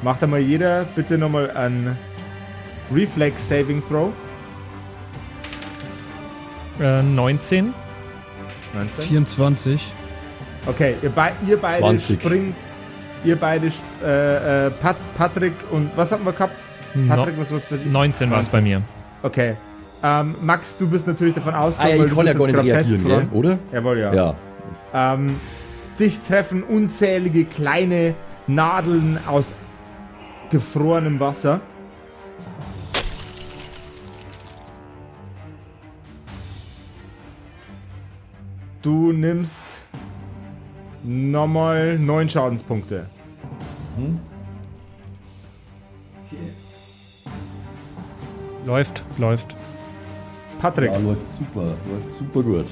[0.04, 1.98] Macht einmal jeder bitte nochmal ein
[2.94, 4.12] Reflex Saving Throw.
[6.80, 7.74] Äh, 19.
[8.74, 9.04] 19.
[9.06, 9.94] 24.
[10.66, 12.22] Okay, ihr, bei, ihr beide 20.
[12.22, 12.56] springt.
[13.24, 13.72] Ihr beide,
[14.04, 16.64] äh, äh, Pat, Patrick und was haben wir gehabt?
[17.08, 17.90] Patrick, was was bei dir?
[17.90, 18.82] 19 war es bei mir.
[19.22, 19.56] Okay.
[20.04, 22.54] Ähm, Max, du bist natürlich davon Ah ausgegangen, ja, weil ich du kann ja bist
[22.54, 23.28] gar nicht reagieren, gell?
[23.34, 23.60] oder?
[23.72, 24.14] Jawohl, ja.
[24.14, 24.36] Ja.
[24.94, 25.36] Ähm,
[26.00, 28.16] dich treffen unzählige kleine
[28.48, 29.54] Nadeln aus
[30.50, 31.62] gefrorenem Wasser.
[38.82, 39.64] Du nimmst
[41.04, 43.06] nochmal neun Schadenspunkte.
[48.66, 49.56] Läuft, läuft.
[50.62, 51.64] Patrick, Ja, läuft super.
[51.64, 52.66] Läuft super gut.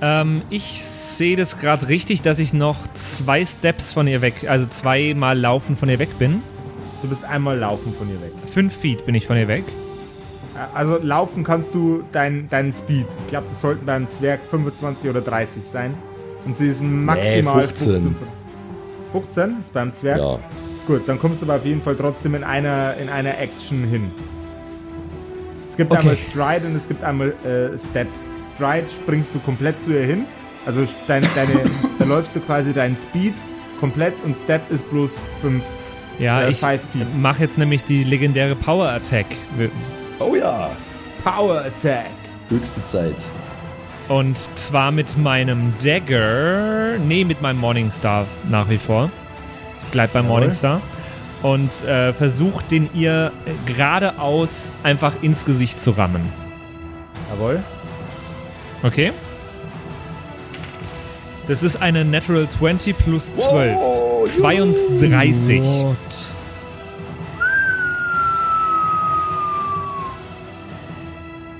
[0.00, 4.66] Ähm, ich sehe das gerade richtig, dass ich noch zwei Steps von ihr weg, also
[4.66, 6.42] zweimal laufen von ihr weg bin.
[7.02, 8.32] du bist einmal laufen von ihr weg.
[8.52, 9.64] Fünf Feet bin ich von ihr weg.
[10.72, 13.06] Also laufen kannst du deinen dein Speed.
[13.24, 15.94] Ich glaube, das sollten beim Zwerg 25 oder 30 sein.
[16.44, 17.92] Und sie ist maximal 15.
[17.92, 18.16] 15.
[19.12, 20.18] 15 ist beim Zwerg.
[20.18, 20.38] Ja.
[20.86, 24.10] Gut, dann kommst du aber auf jeden Fall trotzdem in einer, in einer Action hin.
[25.74, 26.00] Es gibt Okay.
[26.02, 28.06] einmal Stride und es gibt einmal äh, Step.
[28.54, 30.24] Stride springst du komplett zu ihr hin.
[30.66, 31.62] Also dein, deine,
[31.98, 33.34] da läufst du quasi deinen Speed
[33.80, 35.64] komplett und Step ist bloß 5.
[36.20, 36.62] Ja, Äh, ich
[37.20, 39.26] mache jetzt nämlich die legendäre Power Attack.
[40.20, 40.70] Oh ja.
[41.24, 42.06] Power Attack.
[42.50, 43.16] Höchste Zeit.
[44.06, 46.98] Und zwar mit meinem Dagger.
[47.04, 49.10] Nee, mit meinem Morningstar nach wie vor.
[49.90, 50.38] Bleibt beim Jawohl.
[50.38, 50.80] Morningstar.
[51.44, 53.30] Und äh, versucht den ihr
[53.66, 56.22] geradeaus einfach ins Gesicht zu rammen.
[57.30, 57.62] Jawohl.
[58.82, 59.12] Okay?
[61.46, 63.76] Das ist eine Natural 20 plus 12.
[63.76, 65.62] Wow, 32.
[65.62, 65.96] What?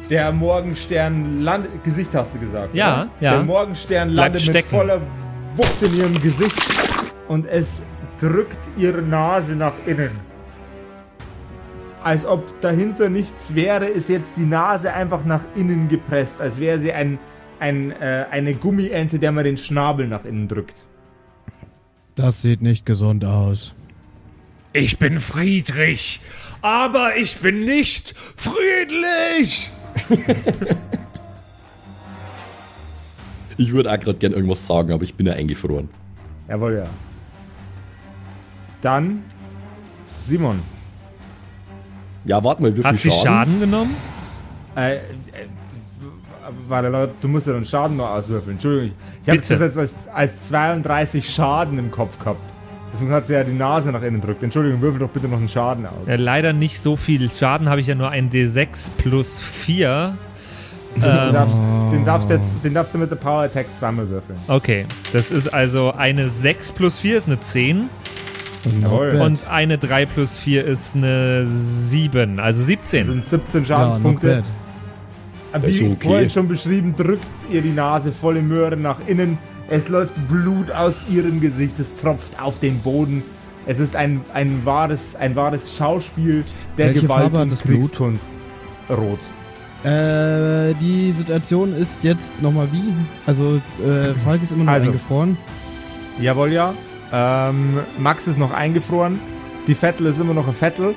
[0.08, 1.84] Der Morgenstern landet.
[1.84, 2.74] Gesicht hast du gesagt.
[2.74, 3.08] Ja, oder?
[3.20, 3.30] ja.
[3.32, 5.00] Der Morgenstern landet mit voller
[5.56, 6.62] Wucht in ihrem Gesicht
[7.28, 7.82] und es
[8.24, 10.12] drückt ihre Nase nach innen.
[12.02, 16.78] Als ob dahinter nichts wäre, ist jetzt die Nase einfach nach innen gepresst, als wäre
[16.78, 17.18] sie ein,
[17.60, 20.84] ein, äh, eine Gummiente, der man den Schnabel nach innen drückt.
[22.14, 23.74] Das sieht nicht gesund aus.
[24.72, 26.20] Ich bin Friedrich,
[26.62, 29.70] aber ich bin nicht friedlich.
[33.56, 35.88] Ich würde auch gerade gern irgendwas sagen, aber ich bin ja eingefroren.
[36.48, 36.86] Jawohl, ja.
[38.84, 39.22] Dann
[40.22, 40.60] Simon.
[42.24, 43.22] Ja, warte mal, wie viel Hat sie Schaden?
[43.24, 43.96] Schaden genommen?
[44.76, 45.00] Äh, äh,
[46.68, 48.56] warte, Leute, du musst ja den Schaden noch auswürfeln.
[48.56, 49.52] Entschuldigung, ich habe Bitte.
[49.54, 52.40] das jetzt als, als 32 Schaden im Kopf gehabt.
[52.92, 54.42] Deswegen hat sie ja die Nase nach innen drückt.
[54.42, 56.06] Entschuldigung, würfel doch bitte noch einen Schaden aus.
[56.06, 60.16] Ja, leider nicht so viel Schaden, habe ich ja nur ein D6 plus 4.
[60.96, 61.56] Den, Ähm, darfst,
[61.92, 64.38] den, darfst du jetzt, den darfst du mit der Power Attack zweimal würfeln.
[64.46, 67.88] okay, das ist also eine 6 plus 4 ist eine 10
[68.82, 69.20] Jawohl.
[69.20, 73.06] Und eine 3 plus 4 ist eine 7, also Das 17.
[73.06, 74.42] sind 17 ja, not Schadenspunkte.
[75.52, 75.64] bad.
[75.66, 75.96] Wie okay.
[76.00, 79.38] vorhin schon beschrieben, drückt ihr die Nase volle Möhre nach innen.
[79.68, 83.22] Es läuft Blut aus ihrem Gesicht, es tropft auf den Boden.
[83.66, 86.44] Es ist ein, ein, wahres, ein wahres Schauspiel
[86.76, 87.80] der Welche Gewalt Farbe und das Blut?
[87.82, 88.26] Kriegskunst.
[88.90, 89.20] Rot.
[89.84, 92.82] Äh, die Situation ist jetzt nochmal wie?
[93.26, 94.88] Also, äh, Falk ist immer noch Also.
[94.88, 95.36] eingefroren.
[96.20, 96.74] Jawohl, ja.
[97.12, 99.18] Ähm, Max ist noch eingefroren.
[99.66, 100.94] Die Vettel ist immer noch ein Vettel.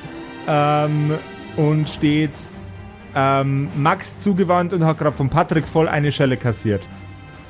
[0.48, 1.12] Ähm,
[1.58, 2.32] und steht
[3.16, 6.82] ähm, Max zugewandt und hat gerade von Patrick voll eine Schelle kassiert.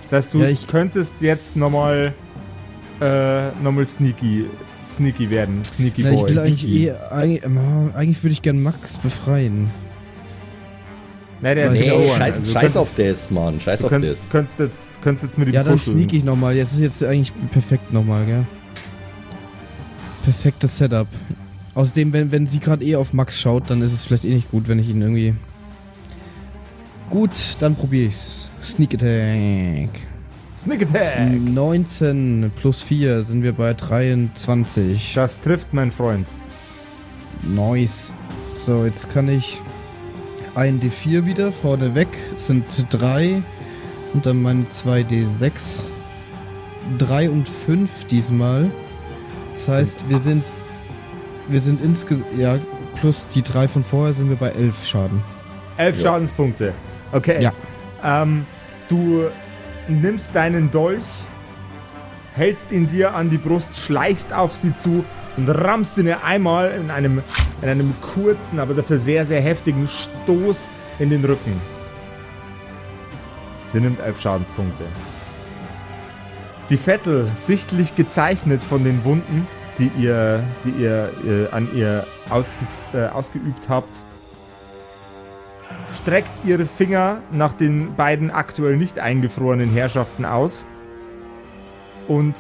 [0.04, 2.14] Das heißt, du Ja, ich- könntest jetzt nochmal
[3.02, 4.46] äh, nochmal sneaky,
[4.90, 5.64] sneaky werden.
[5.64, 6.30] Sneaky Ja, ich Boy.
[6.30, 9.70] will eigentlich eh, eigentlich, äh, eigentlich würde ich gern Max befreien.
[11.42, 12.08] Nein, der ist Nee, verloren.
[12.18, 13.60] scheiß, Also scheiß könntest- auf das, Mann.
[13.60, 14.30] Scheiß auf könntest, das.
[14.32, 15.98] könntest, jetzt, könntest jetzt mit ihm Ja, dann kuscheln.
[15.98, 16.56] sneak ich nochmal.
[16.56, 18.46] Jetzt ist jetzt eigentlich perfekt nochmal, gell?
[20.24, 21.08] Perfektes Setup.
[21.76, 24.50] Außerdem, wenn, wenn sie gerade eh auf Max schaut, dann ist es vielleicht eh nicht
[24.52, 25.36] gut, wenn ich ihn irgendwie.
[27.10, 28.50] Gut, dann probiere ich's.
[28.64, 29.90] Sneak Attack.
[30.60, 31.30] Sneak Attack.
[31.40, 35.14] 19 plus 4 sind wir bei 23.
[35.14, 36.28] Das trifft, mein Freund.
[37.44, 38.12] Nice.
[38.58, 39.62] So, jetzt kann ich
[40.58, 42.08] ein D4 wieder vorne weg.
[42.36, 43.42] Sind 3
[44.14, 45.52] und dann meine 2 D6.
[46.98, 48.72] 3 und 5 diesmal.
[49.54, 50.44] Das heißt, wir sind
[51.48, 52.58] wir sind insgesamt ja
[53.00, 55.22] plus die 3 von vorher sind wir bei 11 Schaden.
[55.78, 56.04] Elf Ja.
[56.12, 56.74] Schadenspunkte.
[57.12, 57.42] Okay.
[57.42, 57.54] Ja.
[58.04, 58.46] Ähm,
[58.90, 59.26] du
[59.88, 61.06] nimmst deinen Dolch,
[62.36, 65.06] hältst ihn dir an die Brust, schleichst auf sie zu
[65.38, 67.22] und rammst ihn ihr einmal in einem,
[67.62, 70.70] in einem kurzen, aber dafür sehr, sehr heftigen Stoß
[71.00, 71.62] in den Rücken.
[73.72, 74.84] Sie nimmt elf Schadenspunkte.
[76.70, 79.48] Die Vettel, sichtlich gezeichnet von den Wunden,
[79.78, 82.58] die ihr, die ihr äh, an ihr ausge,
[82.94, 83.96] äh, ausgeübt habt,
[85.96, 90.66] streckt ihre Finger nach den beiden aktuell nicht eingefrorenen Herrschaften aus
[92.08, 92.36] und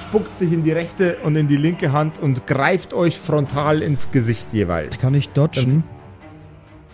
[0.00, 4.10] spuckt sich in die rechte und in die linke Hand und greift euch frontal ins
[4.10, 5.00] Gesicht jeweils.
[5.00, 5.84] Kann ich dodgen?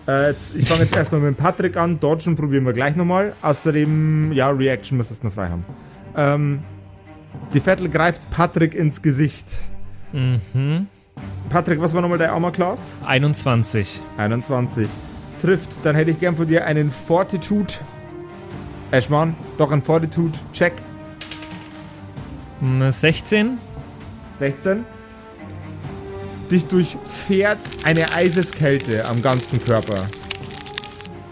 [0.07, 1.99] Äh, jetzt, ich fange jetzt erstmal mit Patrick an.
[2.01, 3.35] Dodgen probieren wir gleich nochmal.
[3.43, 5.65] Außerdem, ja, Reaction müsstest du noch frei haben.
[6.17, 6.61] Ähm,
[7.55, 9.47] die Vettel greift Patrick ins Gesicht.
[10.13, 10.87] Mhm.
[11.49, 13.01] Patrick, was war nochmal dein Armor Class?
[13.07, 14.01] 21.
[14.17, 14.89] 21.
[15.41, 17.75] Trifft, dann hätte ich gern von dir einen Fortitude.
[18.91, 20.73] Eschmann, doch ein Fortitude-Check.
[20.73, 20.96] Eine
[22.91, 23.59] 16.
[24.39, 24.85] 16.
[26.51, 30.07] Dich durchfährt eine Eiseskälte am ganzen Körper.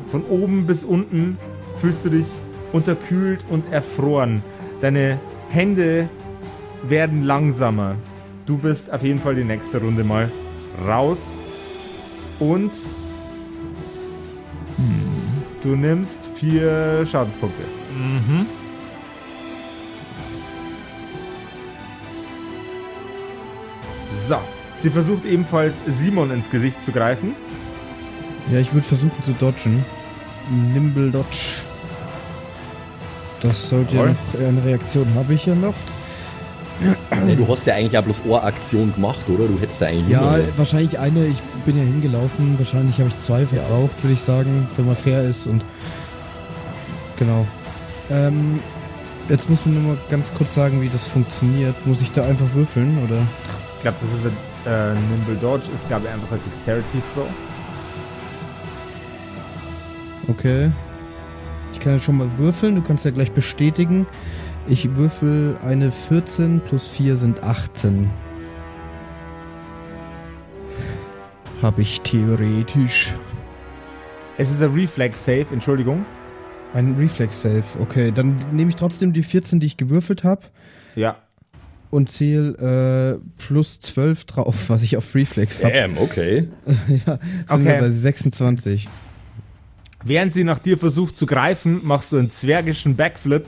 [0.07, 1.39] Von oben bis unten
[1.81, 2.27] fühlst du dich
[2.73, 4.43] unterkühlt und erfroren.
[4.81, 5.19] Deine
[5.51, 6.09] Hände
[6.83, 7.97] werden langsamer.
[8.47, 10.31] Du bist auf jeden Fall die nächste Runde mal
[10.87, 11.35] raus.
[12.39, 12.73] Und
[15.63, 17.63] du nimmst vier Schadenspunkte.
[24.27, 24.37] So.
[24.77, 27.35] Sie versucht ebenfalls Simon ins Gesicht zu greifen.
[28.53, 29.85] Ja, ich würde versuchen zu dodgen.
[30.73, 31.63] Nimble Dodge.
[33.41, 34.17] Das sollte ja Jawohl.
[34.35, 35.75] noch äh, eine Reaktion habe ich ja noch.
[37.25, 39.47] Nee, du hast ja eigentlich auch bloß eine Aktion gemacht, oder?
[39.47, 41.27] Du hättest ja eigentlich Ja, nur- wahrscheinlich eine.
[41.27, 42.57] Ich bin ja hingelaufen.
[42.59, 45.65] Wahrscheinlich habe ich zwei verbraucht, würde ich sagen, wenn man fair ist und
[47.19, 47.47] genau.
[48.11, 48.59] Ähm,
[49.29, 51.75] jetzt muss man nur mal ganz kurz sagen, wie das funktioniert.
[51.87, 53.19] Muss ich da einfach würfeln oder?
[53.85, 57.27] Ich glaube, das ist ein äh, Nimble Dodge, ist glaube ich einfach ein Dexterity Throw.
[60.27, 60.71] Okay.
[61.75, 62.77] Ich kann ja schon mal würfeln.
[62.77, 64.07] Du kannst ja gleich bestätigen.
[64.69, 68.09] Ich würfel eine 14 plus 4 sind 18.
[71.61, 73.13] Habe ich theoretisch.
[74.39, 76.07] Es ist ein Reflex Save, Entschuldigung.
[76.73, 77.65] Ein Reflex Save.
[77.79, 80.41] Okay, dann nehme ich trotzdem die 14, die ich gewürfelt habe
[80.97, 81.17] Ja.
[81.95, 85.73] Und zähle äh, plus 12 drauf, was ich auf Reflex habe.
[85.73, 86.49] Damn, okay.
[87.07, 87.65] ja, sind Okay.
[87.65, 88.89] wir bei 26.
[90.05, 93.47] Während sie nach dir versucht zu greifen, machst du einen zwergischen Backflip.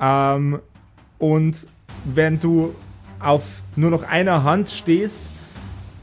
[0.00, 0.60] Ähm,
[1.18, 1.66] und
[2.04, 2.74] wenn du
[3.18, 5.20] auf nur noch einer Hand stehst,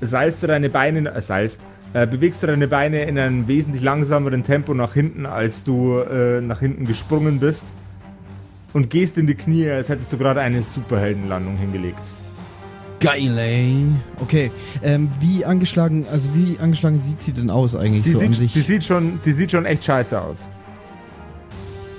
[0.01, 1.61] seilst du deine Beine, äh, seilst,
[1.93, 6.41] äh, bewegst du deine Beine in einem wesentlich langsameren Tempo nach hinten, als du äh,
[6.41, 7.65] nach hinten gesprungen bist.
[8.73, 11.99] Und gehst in die Knie, als hättest du gerade eine Superheldenlandung hingelegt.
[13.01, 13.85] Geil, ey.
[14.21, 14.51] Okay,
[14.83, 18.35] ähm, wie angeschlagen, also wie angeschlagen sieht sie denn aus eigentlich Die, so an sieht,
[18.35, 18.53] sich?
[18.53, 20.49] die, sieht schon, die sieht schon echt scheiße aus.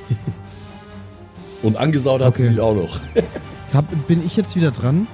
[1.62, 2.48] Und angesaut hat Okay.
[2.48, 3.00] sie auch noch.
[3.74, 5.06] Hab, bin ich jetzt wieder dran?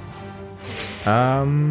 [1.06, 1.70] Ähm,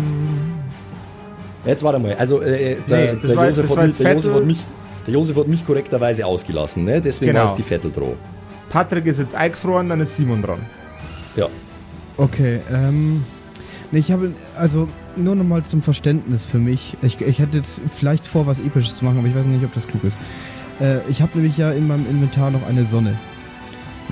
[1.66, 2.16] Jetzt warte mal.
[2.16, 4.58] Also, äh, der, Nee, das der, war- Josef der, hat mich,
[5.06, 7.02] der Josef hat mich korrekterweise ausgelassen, ne?
[7.02, 7.44] Deswegen Genau.
[7.46, 8.16] war es die Vetteldroh.
[8.70, 10.60] Patrick ist jetzt eingefroren, dann ist Simon dran.
[11.36, 11.48] Ja.
[12.18, 13.24] Okay, ähm.
[13.92, 16.98] Nee, ich habe, also nur nochmal zum Verständnis für mich.
[17.02, 19.74] Ich, ich hätte jetzt vielleicht vor, was Episches zu machen, aber ich weiß nicht, ob
[19.74, 20.20] das klug ist.
[20.82, 23.16] Äh, ich habe nämlich ja in meinem Inventar noch eine Sonne.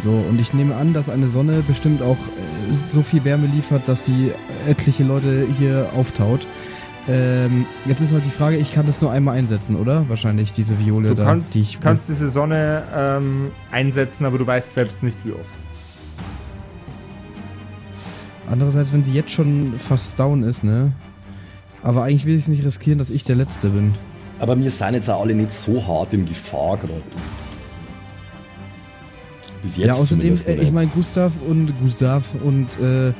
[0.02, 3.84] So, und ich nehme an, dass eine Sonne bestimmt auch äh, so viel Wärme liefert,
[3.88, 4.32] dass sie
[4.68, 6.46] etliche Leute hier auftaut.
[7.08, 10.10] Ähm, jetzt ist halt die Frage, ich kann das nur einmal einsetzen, oder?
[10.10, 11.80] Wahrscheinlich diese Viole Du da, kannst, die ich.
[11.80, 15.54] kannst diese Sonne ähm, einsetzen, aber du weißt selbst nicht, wie oft.
[18.50, 20.92] Andererseits, wenn sie jetzt schon fast down ist, ne?
[21.84, 23.94] Aber eigentlich will ich es nicht riskieren, dass ich der Letzte bin.
[24.40, 27.02] Aber wir sind jetzt auch alle nicht so hart in Gefahr gerade.
[29.62, 33.14] Bis jetzt ja, außerdem, äh, ich meine, Gustav und Gustav und äh,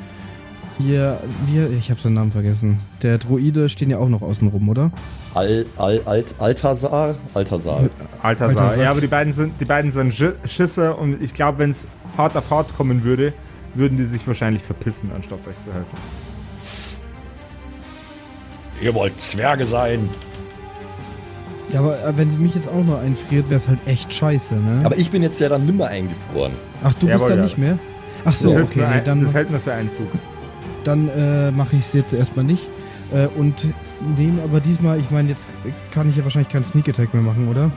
[0.78, 2.80] hier, wir, ich habe seinen Namen vergessen.
[3.02, 4.92] Der Droide stehen ja auch noch außen rum, oder?
[5.34, 7.16] Al, Al, Alt, Altasar?
[7.34, 7.90] Altasar.
[8.22, 11.72] Sag- Ja, aber die beiden sind, die beiden sind Schi- Schisser und ich glaube, wenn
[11.72, 13.34] es hart auf hart kommen würde,
[13.74, 15.98] würden die sich wahrscheinlich verpissen, anstatt euch zu helfen.
[18.82, 20.10] Ihr wollt Zwerge sein.
[21.74, 24.54] Ja, aber äh, wenn sie mich jetzt auch noch einfriert, wäre es halt echt scheiße,
[24.56, 24.82] ne?
[24.84, 26.54] Aber ich bin jetzt ja dann nimmer eingefroren.
[26.84, 27.44] Ach, du bist Jawohl, da ja.
[27.44, 27.80] nicht mehr?
[28.24, 30.08] Ach Das, so, hilft, okay, nur nee, dann, das hält nur für einen Zug.
[30.86, 32.68] Dann äh, mache ich es jetzt erstmal nicht.
[33.14, 33.66] Äh, und
[34.18, 35.48] nehme aber diesmal, ich meine, jetzt
[35.92, 37.72] kann ich ja wahrscheinlich keinen Sneak Attack mehr machen, oder?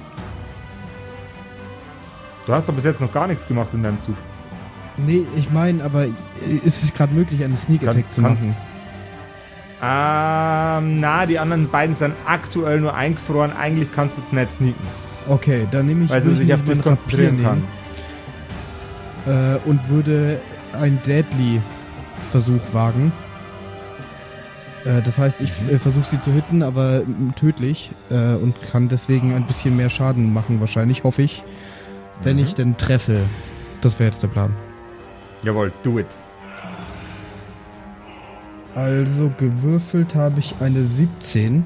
[2.46, 4.14] Du hast doch bis jetzt noch gar nichts gemacht in deinem Zug.
[4.96, 6.10] Nee, ich meine, aber äh,
[6.64, 8.56] ist es gerade möglich, einen Sneak Attack zu kannst- machen?
[9.80, 13.52] Ähm, na, die anderen beiden sind aktuell nur eingefroren.
[13.52, 14.86] Eigentlich kannst du jetzt nicht sneaken,
[15.28, 16.10] Okay, dann nehme ich.
[16.10, 17.62] weil sie sich auf dich konzentrieren kann.
[19.26, 20.40] Äh, und würde
[20.72, 21.00] einen
[22.18, 23.12] Deadly-Versuch wagen.
[24.84, 27.90] Äh, das heißt, ich äh, versuche sie zu hitten, aber mm, tödlich.
[28.10, 31.42] Äh, und kann deswegen ein bisschen mehr Schaden machen, wahrscheinlich, hoffe ich.
[32.22, 32.42] Wenn Mhm.
[32.42, 33.20] ich denn treffe.
[33.80, 34.52] Das wäre jetzt der Plan.
[35.44, 36.06] Jawohl, do it.
[38.74, 41.64] Also gewürfelt habe ich eine 17.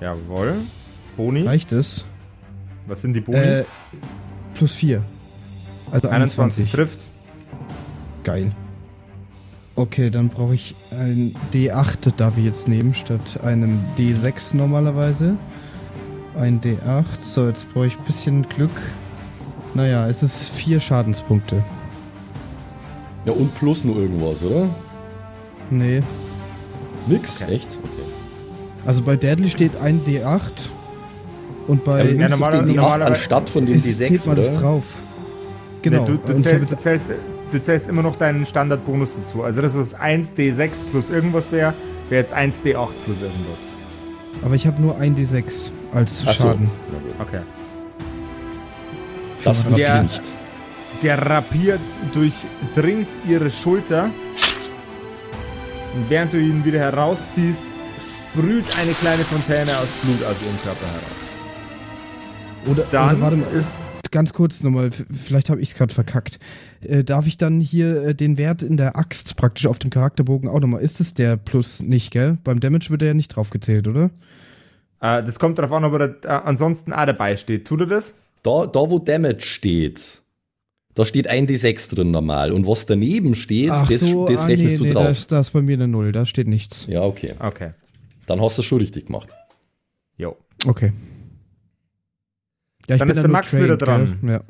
[0.00, 0.56] Jawohl.
[1.16, 1.42] Boni.
[1.42, 2.06] Reicht es?
[2.86, 3.38] Was sind die Boni?
[3.38, 3.64] Äh,
[4.54, 5.02] plus 4.
[5.92, 6.70] Also 21 21.
[6.72, 7.06] trifft.
[8.24, 8.52] Geil.
[9.76, 15.36] Okay, dann brauche ich ein D8, darf ich jetzt nehmen, statt einem D6 normalerweise.
[16.38, 17.04] Ein D8.
[17.22, 18.70] So, jetzt brauche ich ein bisschen Glück.
[19.74, 21.62] Naja, es ist vier Schadenspunkte.
[23.24, 24.68] Ja, und plus nur irgendwas, oder?
[25.70, 26.02] Nee.
[27.06, 27.42] Nix?
[27.42, 27.54] Okay.
[27.54, 27.68] Echt?
[27.82, 28.02] Okay.
[28.86, 30.40] Also bei Deadly steht ein D8.
[31.68, 32.10] Und bei.
[32.12, 34.48] Ja, normaler- den D8 normalerweise- anstatt von dem es D6, zählt mal oder?
[34.48, 34.84] das drauf.
[35.82, 36.02] Genau.
[36.02, 37.06] Nee, du, du, zähl, du, zählst,
[37.50, 39.42] du zählst immer noch deinen Standardbonus dazu.
[39.42, 41.74] Also das ist 1d6 plus irgendwas wäre,
[42.08, 43.58] wäre jetzt 1d8 plus irgendwas.
[44.42, 46.44] aber ich habe nur ein D6 als Ach so.
[46.48, 46.70] Schaden.
[46.90, 47.26] Gut.
[47.26, 47.40] Okay.
[49.44, 50.02] Das ich Ja.
[50.02, 50.22] nicht.
[51.02, 51.78] Der Rapier
[52.12, 54.10] durchdringt ihre Schulter.
[55.94, 57.62] Und während du ihn wieder herausziehst,
[58.32, 61.16] sprüht eine kleine Fontäne aus Blut aus ihrem Körper heraus.
[62.66, 63.76] Oder, Dann oder warte mal, ist
[64.10, 66.38] ganz kurz nochmal, vielleicht habe ich es gerade verkackt.
[66.82, 70.48] Äh, darf ich dann hier äh, den Wert in der Axt praktisch auf dem Charakterbogen
[70.48, 70.82] auch nochmal?
[70.82, 72.38] Ist es der Plus nicht, gell?
[72.44, 74.10] Beim Damage wird er ja nicht drauf gezählt, oder?
[75.00, 77.66] äh, das kommt darauf an, ob er äh, ansonsten auch dabei steht.
[77.66, 78.14] Tut er das?
[78.42, 80.22] Da, da, wo Damage steht,
[80.94, 82.52] da steht ein D6 drin normal.
[82.52, 85.10] Und was daneben steht, das, das ah, rechnest nee, du Da drauf.
[85.10, 86.86] ist, da ist bei mir eine Null, da steht nichts.
[86.88, 87.34] Ja, okay.
[87.38, 87.70] Okay.
[88.26, 89.28] Dann hast du es schon richtig gemacht.
[90.16, 90.36] Jo.
[90.66, 90.92] Okay.
[92.88, 94.18] Ja, ich Dann bin ist der Max wieder dran.
[94.22, 94.40] Ja.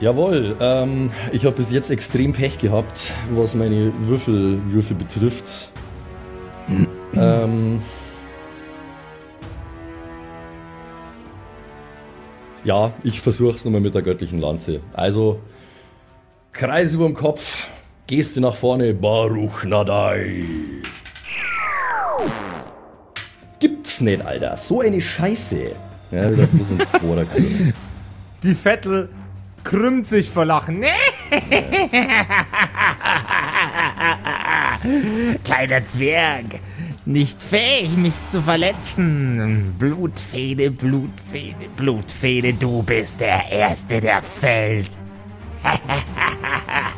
[0.00, 5.72] Jawohl, ähm, ich habe bis jetzt extrem Pech gehabt, was meine Würfel, Würfel betrifft.
[7.14, 7.82] ähm,
[12.64, 14.80] ja, ich versuche es nochmal mit der göttlichen Lanze.
[14.94, 15.40] Also,
[16.52, 17.68] Kreis über dem Kopf,
[18.06, 20.44] Geste nach vorne, Baruch Nadai.
[23.60, 24.56] Gibt's nicht, Alter.
[24.56, 25.72] So eine Scheiße.
[26.10, 27.72] Ja, wieder bloß ein Zweiter Klirr.
[28.42, 29.10] Die Vettel
[29.62, 30.82] krümmt sich vor Lachen.
[35.44, 36.46] Kleiner Zwerg,
[37.04, 39.74] nicht fähig, mich zu verletzen.
[39.78, 44.88] Blutfede, Blutfede, Blutfede, du bist der Erste, der fällt.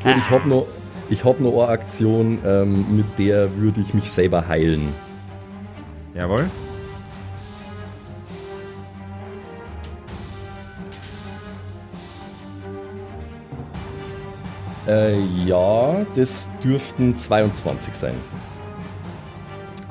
[0.04, 0.66] Ich hab noch,
[1.10, 4.94] ich hab noch eine Aktion, ähm, mit der würde ich mich selber heilen.
[6.14, 6.48] Jawohl.
[14.86, 18.14] Äh, ja, das dürften 22 sein.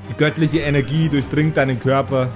[0.10, 2.28] Die göttliche Energie durchdringt deinen Körper.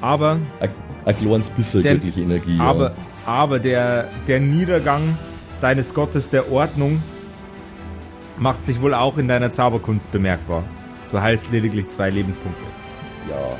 [0.00, 0.70] Aber, Ein,
[1.04, 2.58] ein kleines bisschen Der- göttliche Energie.
[2.58, 2.94] aber, ja.
[3.26, 5.18] aber der, der Niedergang
[5.60, 7.02] deines Gottes der Ordnung
[8.38, 10.64] macht sich wohl auch in deiner Zauberkunst bemerkbar.
[11.10, 12.62] Du heilst lediglich zwei Lebenspunkte.
[13.28, 13.56] ja.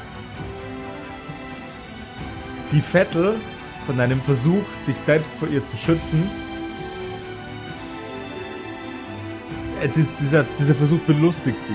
[2.72, 3.34] Die Vettel
[3.84, 6.30] von deinem Versuch, dich selbst vor ihr zu schützen,
[9.82, 11.74] äh, di- dieser, dieser Versuch belustigt sie.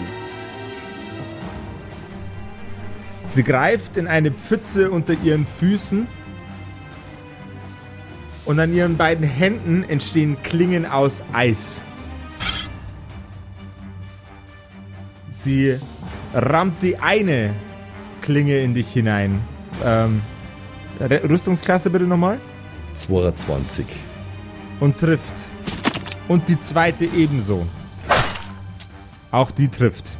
[3.28, 6.08] Sie greift in eine Pfütze unter ihren Füßen
[8.46, 11.82] und an ihren beiden Händen entstehen Klingen aus Eis.
[15.46, 15.78] Sie
[16.34, 17.54] rammt die eine
[18.24, 19.41] Klinge in dich hinein.
[19.84, 20.24] Ähm,
[21.00, 22.39] Rüstungsklasse bitte nochmal.
[22.96, 23.86] 22.
[24.80, 25.34] Und trifft.
[26.28, 27.68] Und die zweite ebenso.
[29.30, 30.18] Auch die trifft.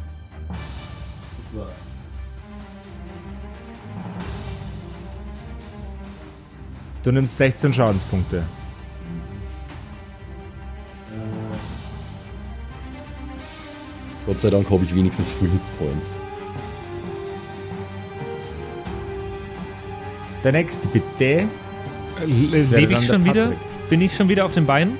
[7.02, 8.44] Du nimmst 16 Schadenspunkte.
[14.26, 16.10] Gott sei Dank habe ich wenigstens Full Hit Points.
[20.42, 21.24] Der nächste bitte.
[21.24, 21.46] Äh,
[22.24, 23.52] Lebe ich schon wieder?
[23.88, 24.98] Bin ich schon wieder auf den Beinen?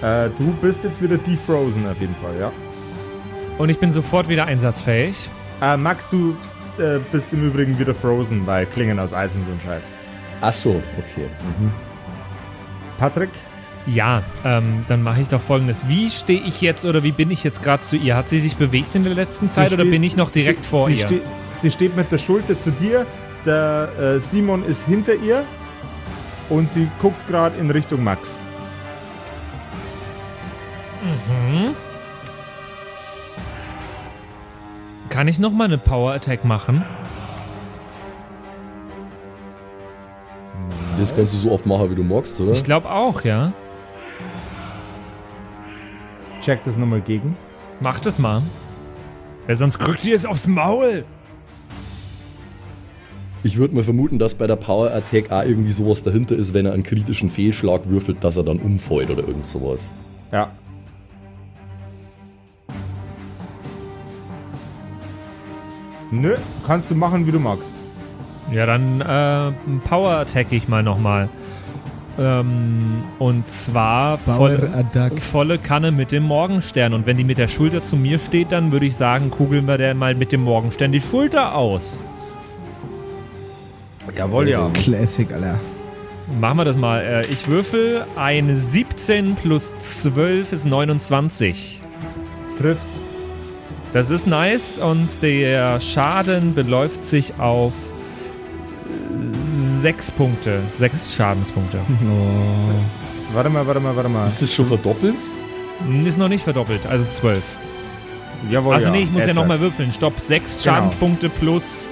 [0.00, 2.52] Äh, du bist jetzt wieder defrozen auf jeden Fall, ja.
[3.58, 5.28] Und ich bin sofort wieder einsatzfähig.
[5.60, 6.36] Äh, Max, du
[6.78, 9.82] äh, bist im Übrigen wieder frozen, weil Klingen aus Eis und so ein Scheiß.
[10.40, 11.26] Ach so, okay.
[11.58, 11.72] Mhm.
[12.98, 13.30] Patrick?
[13.94, 15.88] Ja, ähm, dann mache ich doch folgendes.
[15.88, 18.16] Wie stehe ich jetzt oder wie bin ich jetzt gerade zu ihr?
[18.16, 20.64] Hat sie sich bewegt in der letzten Zeit Du oder stehst- bin ich noch direkt
[20.64, 21.06] sie, vor sie ihr?
[21.06, 21.20] Ste
[21.60, 23.06] sie steht mit der Schulter zu dir,
[23.46, 25.44] der äh, Simon ist hinter ihr
[26.50, 28.38] und sie guckt gerade in Richtung Max.
[35.08, 36.82] Kann ich nochmal eine Power Attack machen?
[40.98, 42.52] Das kannst du so oft machen, wie du magst, oder?
[42.52, 43.52] Ich glaube auch, ja.
[46.48, 47.36] Check das nochmal gegen.
[47.78, 48.40] Mach das mal.
[49.46, 51.04] Weil sonst kriegt ihr es aufs Maul.
[53.42, 56.64] Ich würde mal vermuten, dass bei der Power Attack auch irgendwie sowas dahinter ist, wenn
[56.64, 59.90] er einen kritischen Fehlschlag würfelt, dass er dann umfällt oder irgend sowas.
[60.32, 60.50] Ja.
[66.10, 66.34] Nö,
[66.66, 67.74] kannst du machen, wie du magst.
[68.50, 69.52] Ja, dann äh,
[69.86, 71.28] Power Attack ich mal nochmal.
[72.18, 75.22] Ähm, und zwar volle, Attack.
[75.22, 76.92] volle Kanne mit dem Morgenstern.
[76.94, 79.78] Und wenn die mit der Schulter zu mir steht, dann würde ich sagen, kugeln wir
[79.78, 82.04] der mal mit dem Morgenstern die Schulter aus.
[84.16, 84.68] Jawohl, ja.
[84.70, 85.60] Classic, Alter.
[86.40, 87.00] Machen wir das mal.
[87.00, 91.80] Äh, ich würfel eine 17 plus 12 ist 29.
[92.58, 92.86] Trifft.
[93.92, 97.72] Das ist nice und der Schaden beläuft sich auf
[99.80, 100.60] 6 Punkte.
[100.78, 101.78] 6 Schadenspunkte.
[102.04, 103.34] Oh.
[103.34, 104.26] Warte mal, warte mal, warte mal.
[104.26, 105.16] Ist das schon verdoppelt?
[106.06, 107.42] Ist noch nicht verdoppelt, also 12.
[108.50, 108.92] Jawohl, Also ja.
[108.92, 109.92] nee, ich muss ja Jetzt nochmal würfeln.
[109.92, 110.74] Stopp, 6 Genau.
[110.76, 111.90] Schadenspunkte plus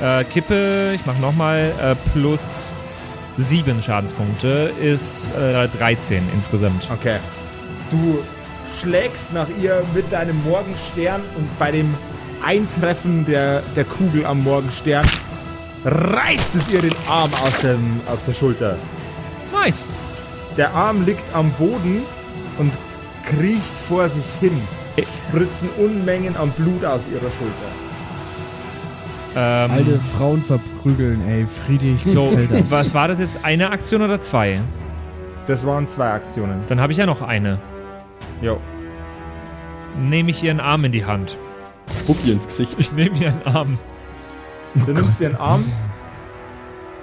[0.00, 2.72] äh, Kippe, ich mach nochmal, äh, plus
[3.36, 6.88] 7 Schadenspunkte ist äh, 13 insgesamt.
[6.92, 7.16] Okay.
[7.90, 8.18] Du
[8.80, 11.94] schlägst nach ihr mit deinem Morgenstern und bei dem
[12.44, 15.04] Eintreffen der, der Kugel am Morgenstern
[15.86, 18.76] reißt es ihr den Arm aus, dem, aus der Schulter.
[19.52, 19.94] Nice.
[20.56, 22.02] Der Arm liegt am Boden
[22.58, 22.72] und
[23.24, 24.60] kriecht vor sich hin.
[25.28, 27.70] Spritzen Unmengen an Blut aus ihrer Schulter.
[29.36, 31.46] Ähm, Alte Frauen verprügeln, ey.
[31.66, 32.32] Friedrich so,
[32.70, 33.44] was war das jetzt?
[33.44, 34.60] Eine Aktion oder zwei?
[35.46, 36.62] Das waren zwei Aktionen.
[36.68, 37.60] Dann habe ich ja noch eine.
[38.40, 38.58] Jo.
[40.00, 41.36] Nehme ich ihren Arm in die Hand.
[42.06, 42.74] Pupp ihr ins Gesicht.
[42.78, 43.78] Ich nehme ihren Arm.
[44.84, 45.64] Du nimmst dir einen Arm.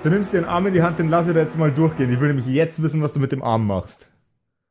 [0.04, 2.12] Du nimmst dir einen Arm in die Hand, den lass ich dir jetzt mal durchgehen.
[2.12, 4.10] Ich will nämlich jetzt wissen, was du mit dem Arm machst.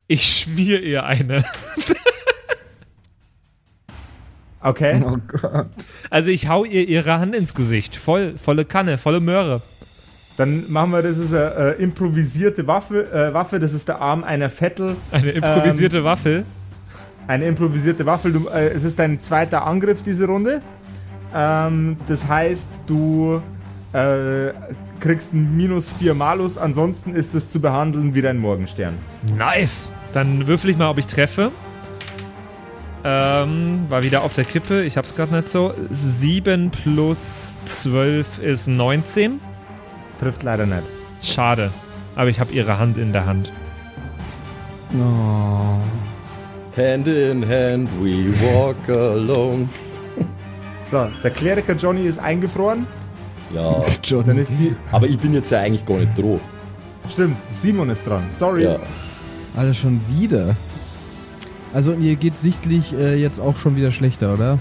[0.07, 1.43] Ich schmier ihr eine.
[4.65, 5.03] Okay?
[5.05, 5.67] Oh Gott.
[6.09, 7.97] Also ich hau ihr ihre Hand ins Gesicht.
[7.97, 9.61] Voll, volle Kanne, volle Möhre.
[10.37, 13.59] Dann machen wir, das ist eine äh, improvisierte Waffe, äh, Waffe.
[13.59, 14.95] Das ist der Arm einer Vettel.
[15.11, 16.45] Eine improvisierte Ähm, Waffel.
[17.27, 18.31] Eine improvisierte Waffe.
[18.31, 20.61] Du, äh, es ist dein zweiter Angriff diese Runde.
[21.33, 23.41] Ähm, das heißt, du
[23.93, 24.53] äh,
[24.99, 26.57] kriegst einen minus 4 Malus.
[26.57, 28.97] Ansonsten ist es zu behandeln wie dein Morgenstern.
[29.37, 29.91] Nice.
[30.13, 31.51] Dann würfel ich mal, ob ich treffe.
[33.03, 34.83] Ähm, war wieder auf der Kippe.
[34.83, 35.73] Ich hab's gerade nicht so.
[35.89, 39.41] 7 plus 12 ist 19.
[40.19, 40.83] Trifft leider nicht.
[41.21, 41.71] Schade.
[42.15, 43.51] Aber ich habe ihre Hand in der Hand.
[44.93, 45.79] Oh.
[46.77, 49.67] Hand in hand, we walk alone.
[50.85, 52.85] So, der Kleriker Johnny ist eingefroren.
[53.53, 54.25] Ja, John.
[54.25, 54.75] Dann ist die.
[54.91, 56.39] aber ich bin jetzt ja eigentlich gar nicht droh.
[57.09, 58.23] Stimmt, Simon ist dran.
[58.31, 58.63] Sorry.
[58.63, 58.77] Ja.
[59.55, 60.55] Alle schon wieder.
[61.73, 64.59] Also ihr geht sichtlich äh, jetzt auch schon wieder schlechter, oder?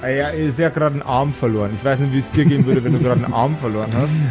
[0.00, 1.70] Ah Ja, er ist ja gerade einen Arm verloren.
[1.74, 4.14] Ich weiß nicht, wie es dir gehen würde, wenn du gerade einen Arm verloren hast.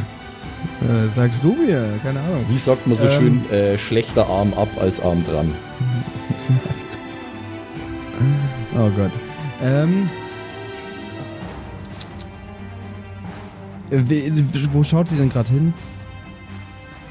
[0.82, 1.84] Äh, sagst du mir?
[2.04, 2.46] Keine Ahnung.
[2.50, 3.12] Wie sagt man so Ähm.
[3.12, 5.52] schön, äh, schlechter Arm ab als Arm dran?
[8.76, 9.12] oh Gott.
[9.64, 10.08] Ähm.
[14.72, 15.74] Wo schaut sie denn gerade hin?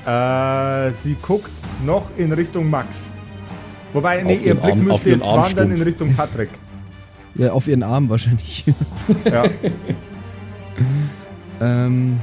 [0.06, 1.50] Äh, sie guckt
[1.84, 3.10] noch in Richtung Max.
[3.92, 5.86] Wobei, nee, Auf ihr Blick Arm- müsste jetzt wandern in Armstumpf.
[5.86, 6.48] Richtung Patrick.
[7.34, 8.64] Ja, auf ihren Arm wahrscheinlich.
[9.30, 9.44] Ja.
[11.60, 12.18] ähm.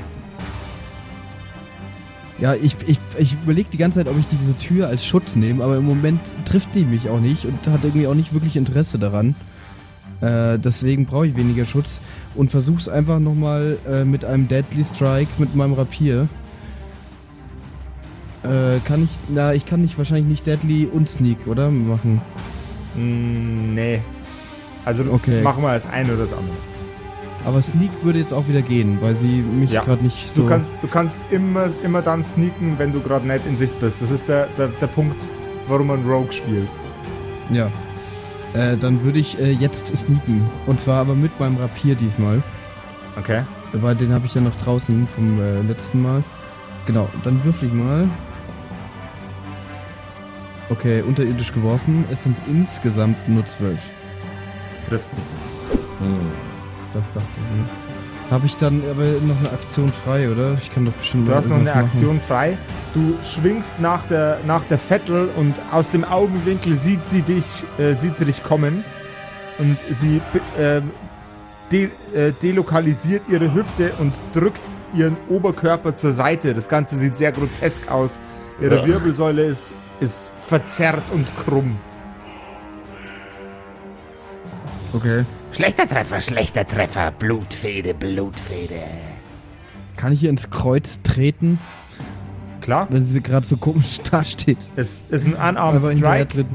[2.40, 5.64] Ja, ich, ich, ich überlege die ganze Zeit, ob ich diese Tür als Schutz nehme,
[5.64, 9.00] aber im Moment trifft die mich auch nicht und hat irgendwie auch nicht wirklich Interesse
[9.00, 9.34] daran.
[10.22, 12.02] Äh, deswegen brauche ich weniger Schutz
[12.36, 16.28] und versuch's einfach nochmal äh, mit einem Deadly Strike mit meinem Rapier.
[18.44, 21.70] Äh, kann ich, na, ich kann nicht wahrscheinlich nicht Deadly und Sneak, oder?
[21.70, 22.22] Machen.
[22.96, 24.02] Mm, nee.
[24.86, 25.42] Also Okay.
[25.42, 26.56] machen wir das eine oder das andere.
[27.46, 29.84] Aber Sneak würde jetzt auch wieder gehen, weil sie mich Ja.
[29.84, 30.44] gerade nicht so.
[30.44, 34.02] Du kannst, du kannst immer, immer dann sneaken, wenn du gerade nicht in Sicht bist.
[34.02, 35.22] Das ist der, der, der Punkt,
[35.68, 36.68] warum man Rogue spielt.
[37.52, 37.70] Ja.
[38.54, 40.50] Äh, dann würde ich äh, jetzt sneaken.
[40.66, 42.42] Und zwar aber mit meinem Rapier diesmal.
[43.18, 43.44] Okay.
[43.74, 46.24] Weil den habe ich ja noch draußen vom äh, letzten Mal.
[46.86, 48.08] Genau, dann würfel ich mal.
[50.70, 52.06] Okay, unterirdisch geworfen.
[52.12, 53.82] Es sind insgesamt nur zwölf.
[54.88, 55.82] Trifft nicht.
[56.00, 56.32] Hm.
[56.94, 57.87] Das dachte ich mir.
[58.30, 60.58] Habe ich dann aber noch eine Aktion frei, oder?
[60.62, 61.86] Ich kann doch bestimmt Du hast noch eine machen.
[61.86, 62.58] Aktion frei.
[62.94, 67.46] Du schwingst nach der, nach der Vettel und aus dem Augenwinkel sieht sie dich,
[67.78, 68.84] äh, sieht sie dich kommen.
[69.60, 70.22] Und sie
[70.60, 70.92] ähm,
[71.72, 74.62] de, äh, delokalisiert ihre Hüfte und drückt
[74.94, 76.54] ihren Oberkörper zur Seite.
[76.54, 78.20] Das Ganze sieht sehr grotesk aus.
[78.62, 78.86] Ihre Ja.
[78.88, 81.78] Wirbelsäule ist, ist verzerrt und krumm.
[84.94, 85.26] Okay.
[85.58, 87.10] Schlechter Treffer, schlechter Treffer.
[87.10, 88.76] Blutfede, Blutfede.
[89.96, 91.58] Kann ich ihr ins Kreuz treten,
[92.62, 94.60] Klar, wenn sie gerade so komisch dasteht?
[94.76, 96.46] es ist ein Unarmed Einfach Strike.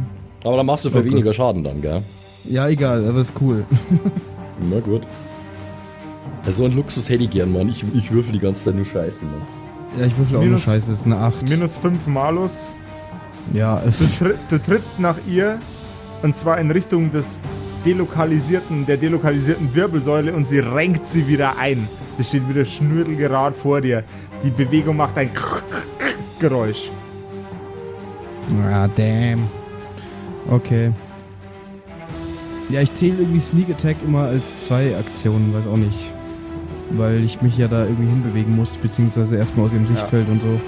[0.44, 1.10] Aber dann machst du für Okay.
[1.10, 2.02] weniger Schaden dann, gell?
[2.44, 3.64] Ja, egal, aber ist cool.
[4.70, 5.02] Na gut.
[6.46, 7.68] Ja, so einen Luxus hätte ich gern, Mann.
[7.70, 9.42] Ich, ich würfel die ganze Zeit nur Scheiße, Mann.
[9.98, 11.42] Ja, ich würfel auch nur Minus- Scheiße, ist eine 8.
[11.48, 12.72] Minus 5 Malus.
[13.52, 15.58] Ja, äh, Du, tri du trittst nach ihr
[16.22, 17.40] und zwar in Richtung des
[17.84, 21.88] delokalisierten, der delokalisierten Wirbelsäule und sie renkt sie wieder ein.
[22.16, 24.04] Sie steht wieder schnürdelgerad vor dir.
[24.42, 25.30] Die Bewegung macht ein
[26.38, 26.90] Geräusch.
[28.64, 29.48] Ah, damn.
[30.50, 30.92] Okay.
[32.68, 36.10] Ja, ich zähle irgendwie Sneak Attack immer als zwei Aktionen, weiß auch nicht.
[36.90, 40.60] Weil ich mich ja da irgendwie hinbewegen muss, beziehungsweise erstmal aus ihrem Sichtfeld und so.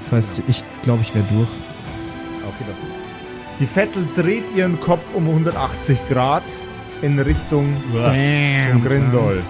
[0.00, 1.48] Das heißt, ich glaube, ich wäre durch.
[2.46, 2.64] Okay,
[3.60, 6.44] Die Vettel dreht ihren Kopf um 180 Grad
[7.02, 9.42] in Richtung zum Grindol.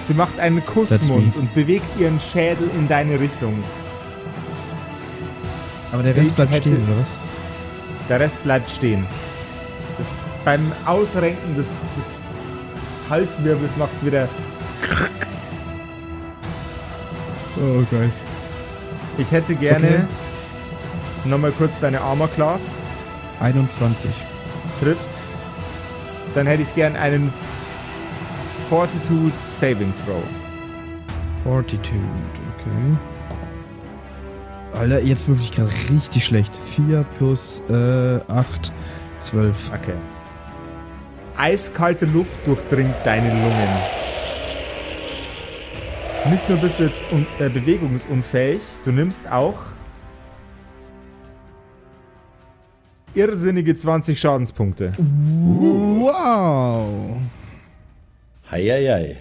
[0.00, 3.62] Sie macht einen Kussmund und bewegt ihren Schädel in deine Richtung.
[5.92, 7.10] Aber der Rest Ich bleibt stehen, oder was?
[8.08, 9.06] Der Rest bleibt stehen.
[9.98, 12.14] Das, beim Ausrenken des, des
[13.08, 14.28] Halswirbels macht es wieder.
[17.58, 18.10] Oh Gott.
[19.18, 20.04] Ich hätte gerne Okay.
[21.24, 22.70] Nochmal kurz deine Armor Class.
[23.40, 24.10] 21.
[24.80, 25.08] Trifft.
[26.34, 27.32] Dann hätte ich gern einen
[28.68, 30.22] Fortitude Saving Throw.
[31.44, 31.98] Fortitude,
[32.58, 32.96] okay.
[34.72, 36.56] Alter, jetzt wirklich gerade richtig schlecht.
[36.56, 38.72] 4 plus äh, 8,
[39.20, 39.72] 12.
[39.74, 39.94] Okay.
[41.36, 43.68] Eiskalte Luft durchdringt deine Lungen.
[46.30, 49.56] Nicht nur bist du jetzt un äh, bewegungsunfähig, du nimmst auch
[53.14, 54.92] irrsinnige 20 Schadenspunkte.
[55.98, 57.16] Wow.
[58.50, 59.16] Heieiei.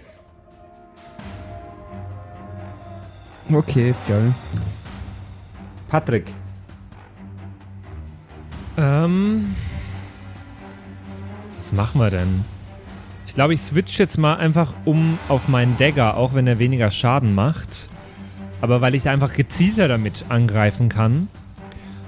[3.51, 4.33] Okay, geil.
[5.89, 6.25] Patrick,
[8.77, 9.55] Ähm.
[11.57, 12.43] Was machen wir denn?
[13.27, 16.91] Ich glaube, ich switch jetzt mal einfach um auf meinen Dagger, auch wenn er weniger
[16.91, 17.89] Schaden macht.
[18.59, 21.29] Aber weil ich einfach gezielter damit angreifen kann.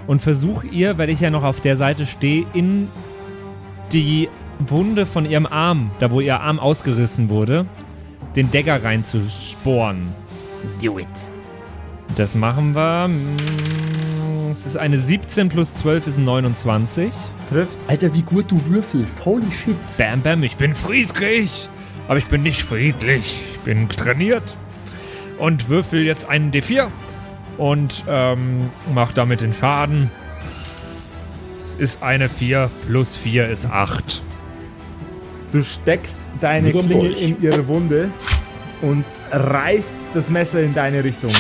[0.08, 2.90] Und versuche ihr, weil ich ja noch auf der Seite stehe, in
[3.92, 4.30] die
[4.60, 7.66] Wunde von ihrem Arm, da wo ihr Arm ausgerissen wurde,
[8.36, 10.10] den Dagger reinzusporen.
[10.82, 11.08] Do it.
[12.16, 13.08] Das machen wir.
[13.08, 17.12] Mm, Es ist eine 17 plus 12 ist ein 29.
[17.50, 17.80] Trifft.
[17.88, 19.26] Alter, wie gut du würfelst.
[19.26, 19.76] Holy shit.
[19.98, 21.70] Bam, bam, ich bin friedlich.
[22.08, 23.42] Aber ich bin nicht friedlich.
[23.54, 24.44] Ich bin trainiert.
[25.40, 26.88] Und würfel jetzt einen D4.
[27.58, 30.10] Und ähm, mach damit den Schaden.
[31.56, 34.22] Es ist eine 4 plus 4 ist 8.
[35.52, 37.22] Du steckst deine Mit dem Klinge Dolch.
[37.22, 38.12] in ihre Wunde
[38.82, 41.32] und reißt das Messer in deine Richtung.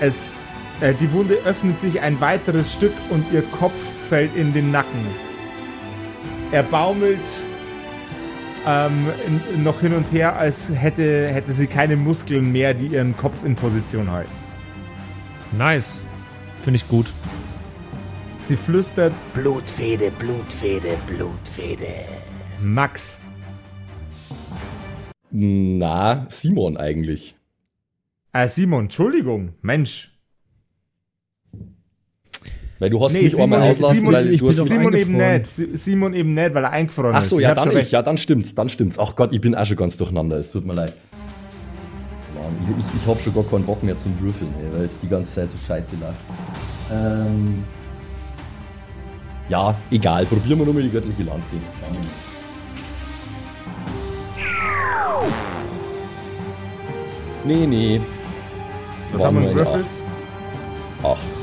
[0.00, 0.38] Es,
[0.80, 5.06] äh, die Wunde öffnet sich ein weiteres Stück und ihr Kopf fällt in den Nacken.
[6.50, 7.20] Er baumelt
[8.66, 9.08] ähm,
[9.62, 13.54] noch hin und her, als hätte, hätte sie keine Muskeln mehr, die ihren Kopf in
[13.54, 14.43] Position halten.
[15.58, 16.00] Nice.
[16.62, 17.12] Finde ich gut.
[18.46, 21.86] Sie flüstert, Blutfede, Blutfede, Blutfede.
[22.62, 23.20] Max,
[25.30, 27.34] Na, Simon eigentlich.
[28.32, 30.10] äh, Simon, Entschuldigung, Mensch.
[32.78, 34.72] Weil du hast Nee, mich Simon- einmal auslassen, Simon- weil ich du bin hast mich
[34.78, 37.30] Simon eben nicht, Si- Simon eben nicht, weil er eingefroren Ach ist.
[37.30, 37.90] so, Ich ja, hab dann ich.
[37.90, 38.98] Ja, dann stimmt's, dann stimmt's.
[38.98, 40.36] Ach Gott, ich bin auch schon ganz durcheinander.
[40.38, 40.92] Es tut mir leid.
[42.62, 45.08] Ich, ich, ich hab schon gar keinen Bock mehr zum Würfeln, ey, weil es die
[45.08, 46.14] ganze Zeit so scheiße läuft.
[46.90, 47.64] Ähm.
[49.48, 50.24] Ja, egal.
[50.26, 51.56] Probieren wir nur mal die göttliche Lanze.
[57.44, 58.00] Nee, nee.
[59.12, 59.86] Was Waren haben wir gewürfelt?
[61.02, 61.10] Acht.
[61.10, 61.34] Acht.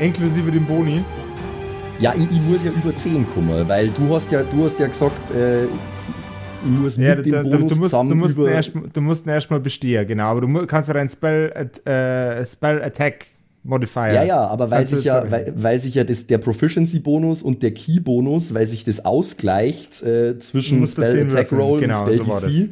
[0.00, 1.04] Inklusive dem Boni.
[2.00, 4.88] Ja, ich, ich muss ja über 10 kommen, weil du hast ja, du hast ja
[4.88, 5.66] gesagt, äh,
[6.70, 8.52] muss Ja, mit du, dem du, Bonus du, musst, zusammen du, musst ihn über...
[8.52, 10.24] erst, du musst ihn erstmal bestehen, genau.
[10.24, 13.26] Aber du kannst ja deinen Spell, äh, Spell Attack
[13.64, 14.12] Modifier.
[14.12, 17.72] Ja, ja, aber weil sich ja, weil, weil sich ja das, der Proficiency-Bonus und der
[17.72, 22.40] Key-Bonus, weil sich das ausgleicht äh, zwischen Spell 10 Attack würfeln, Roll genau, und Spell
[22.40, 22.70] so DC,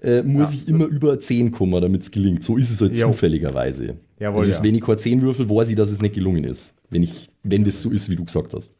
[0.00, 0.74] äh, muss Ja, ich so.
[0.74, 2.44] immer über 10 kommen, damit es gelingt.
[2.44, 3.08] So ist es halt Jo.
[3.08, 3.96] zufälligerweise.
[4.20, 4.62] Jawohl, also ja.
[4.62, 6.74] wenn ich keine 10 würfel, weiß ich, dass es nicht gelungen ist.
[6.88, 8.72] Wenn, ich, wenn das so ist, wie du gesagt hast.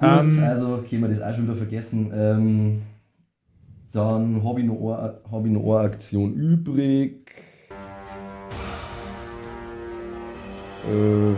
[0.00, 2.10] Ähm, also, können wir das auch schon wieder vergessen.
[2.14, 2.82] Ähm,
[3.92, 7.30] dann habe ich, noch eine- hab ich noch eine Aktion übrig.
[10.88, 11.34] Äh,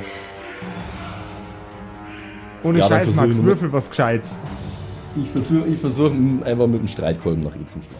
[2.62, 4.36] Ohne Ja, Scheiß, Max, würfel was Gescheites.
[5.20, 6.10] ich versuche ich versuch,
[6.44, 7.96] einfach mit dem Streitkolben nach ihm zu schlagen.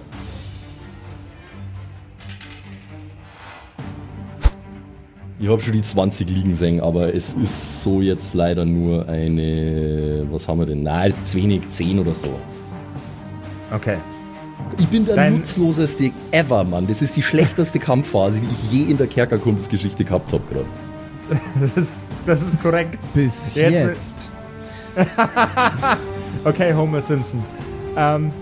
[5.39, 10.27] Ich habe schon die 20 liegen sehen, aber es ist so jetzt leider nur eine.
[10.31, 10.83] Was haben wir denn?
[10.83, 12.29] Nein, das ist zu wenig, 10 oder so.
[13.75, 13.97] Okay.
[14.79, 16.87] Ich bin der Dein- nutzloseste ever, Mann.
[16.87, 20.67] Das ist die schlechteste Kampfphase, die ich je in der Kerkerkunstgeschichte gehabt habe gerade.
[21.61, 22.99] Das ist, das ist korrekt.
[23.15, 24.15] Bis Jetzt- jetzt.
[26.45, 27.43] Okay, Homer Simpson.
[27.97, 28.33] Ähm,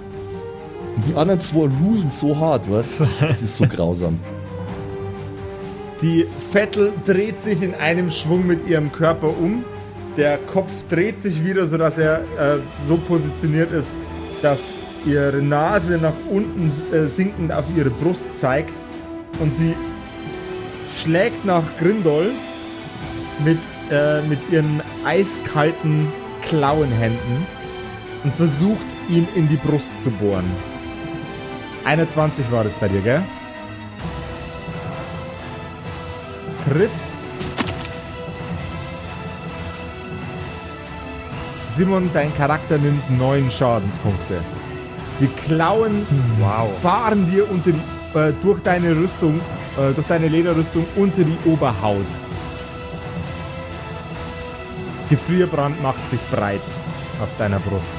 [1.06, 3.02] Die anderen zwei rulen so hart, was?
[3.20, 4.18] Das ist so grausam.
[6.00, 9.64] die Vettel dreht sich in einem Schwung mit ihrem Körper um.
[10.16, 12.58] Der Kopf dreht sich wieder, sodass er äh,
[12.88, 13.94] so positioniert ist,
[14.42, 14.74] dass
[15.04, 18.72] ihre Nase nach unten äh, sinkend auf ihre Brust zeigt.
[19.40, 19.74] Und sie
[20.96, 22.30] schlägt nach Grindol
[23.44, 23.58] mit,
[23.90, 26.08] äh, mit ihren eiskalten
[26.42, 27.46] Klauenhänden
[28.24, 30.50] und versucht, ihm in die Brust zu bohren.
[31.84, 33.22] 21 war das bei dir, gell?
[36.64, 36.92] Trifft.
[41.74, 44.42] Simon, dein Charakter nimmt 9 Schadenspunkte.
[45.20, 46.06] Die Klauen
[46.80, 49.40] fahren dir unter die, äh, durch deine Rüstung,
[49.76, 52.06] äh, durch deine Lederrüstung unter die Oberhaut.
[55.10, 56.60] Gefrierbrand macht sich breit
[57.20, 57.94] auf deiner Brust.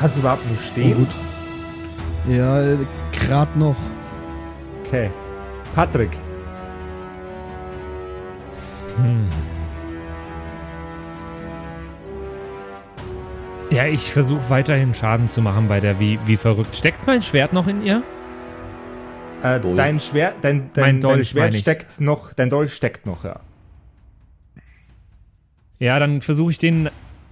[0.00, 0.96] Kannst du überhaupt Oh, stehen?
[0.96, 1.08] gut.
[2.28, 2.60] Ja,
[3.12, 3.76] grad noch.
[4.84, 5.10] Okay.
[5.74, 6.10] Patrick.
[13.76, 16.74] Ja, ich versuche weiterhin Schaden zu machen bei der wie, wie verrückt.
[16.74, 18.02] Steckt mein Schwert noch in ihr?
[19.42, 23.22] Äh, dein Schwert, dein, dein, Mein Dolch, dein Schwert steckt noch, dein Dolch steckt noch,
[23.22, 23.40] ja.
[25.78, 26.88] Ja, dann versuche ich den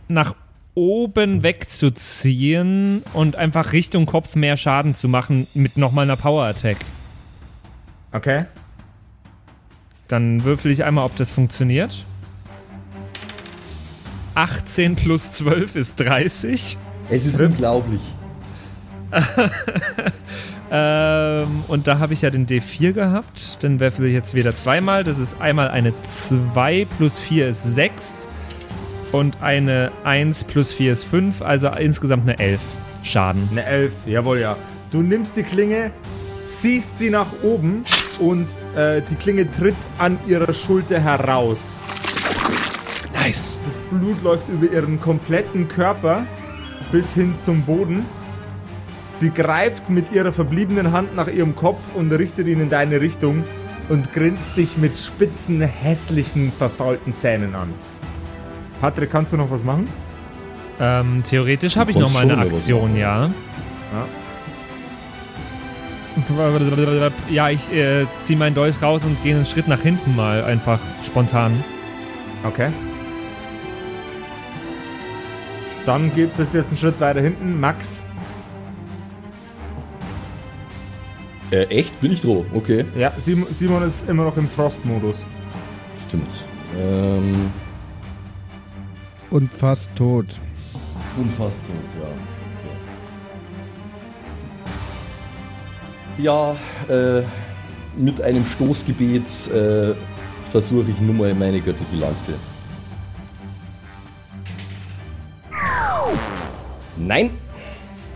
[0.08, 0.34] nach
[0.74, 6.76] oben wegzuziehen und einfach Richtung Kopf mehr Schaden zu machen mit nochmal einer Power Attack.
[8.12, 8.44] Okay.
[10.08, 12.04] Dann würfel ich einmal, ob das funktioniert.
[14.34, 16.78] 18 plus 12 ist 30.
[17.10, 18.00] Es ist unglaublich.
[20.70, 23.62] Ähm, und da habe ich ja den D4 gehabt.
[23.62, 25.04] Dann werfe ich jetzt wieder zweimal.
[25.04, 28.26] Das ist einmal eine 2 plus 4 ist 6.
[29.12, 31.42] Und eine 1 plus 4 ist 5.
[31.42, 32.60] Also insgesamt eine 11
[33.04, 33.48] Schaden.
[33.52, 34.56] Eine Elf, jawohl, ja.
[34.90, 35.92] Du nimmst die Klinge,
[36.48, 37.84] ziehst sie nach oben
[38.18, 41.78] und äh, die Klinge tritt an ihrer Schulter heraus.
[43.24, 43.58] Nice.
[43.64, 46.26] Das Blut läuft über ihren kompletten Körper
[46.92, 48.04] bis hin zum Boden.
[49.12, 53.44] Sie greift mit ihrer verbliebenen Hand nach ihrem Kopf und richtet ihn in deine Richtung
[53.88, 57.72] und grinst dich mit spitzen, hässlichen, verfaulten Zähnen an.
[58.80, 59.88] Patrick, kannst du noch was machen?
[60.80, 63.30] Ähm, theoretisch habe ich noch mal eine Aktion, ja.
[67.30, 70.80] Ja, ich äh, ziehe meinen Dolch raus und gehe einen Schritt nach hinten mal einfach
[71.02, 71.64] spontan.
[72.44, 72.70] Okay.
[75.86, 77.60] Dann geht bis jetzt einen Schritt weiter hinten.
[77.60, 78.00] Max.
[81.50, 82.00] Äh, echt?
[82.00, 82.44] Bin ich droh?
[82.54, 82.84] Okay.
[82.96, 85.24] Ja, Simon, Simon ist immer noch im Frostmodus.
[86.08, 86.30] Stimmt.
[86.78, 87.50] Ähm,
[89.30, 90.26] Und fast tot.
[91.16, 92.08] und fast tot, ja.
[96.16, 96.56] Ja,
[96.88, 97.22] äh,
[97.96, 99.94] mit einem Stoßgebet äh,
[100.50, 102.34] versuche ich nun mal meine göttliche Lanze.
[106.96, 107.30] Nein!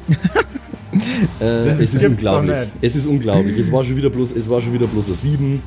[1.41, 2.55] äh, es ist unglaublich.
[2.81, 3.59] Es ist unglaublich.
[3.59, 5.63] Es war schon wieder bloß, es war schon wieder bloß eine 7.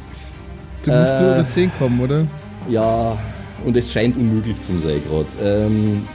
[0.84, 1.40] Du musst nur Äh.
[1.40, 2.26] über 10 kommen, oder?
[2.70, 3.18] Ja,
[3.66, 5.28] und es scheint unmöglich zu sein gerade.
[5.44, 6.08] Ähm,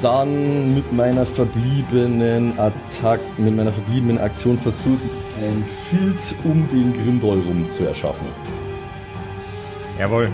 [0.00, 6.92] dann mit meiner verbliebenen Attack, mit meiner verbliebenen Aktion versuche ich ein Schild um den
[6.92, 8.26] Grindol rum zu erschaffen.
[9.98, 10.28] Jawohl.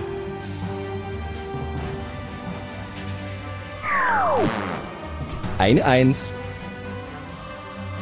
[5.58, 6.34] Eine Eins.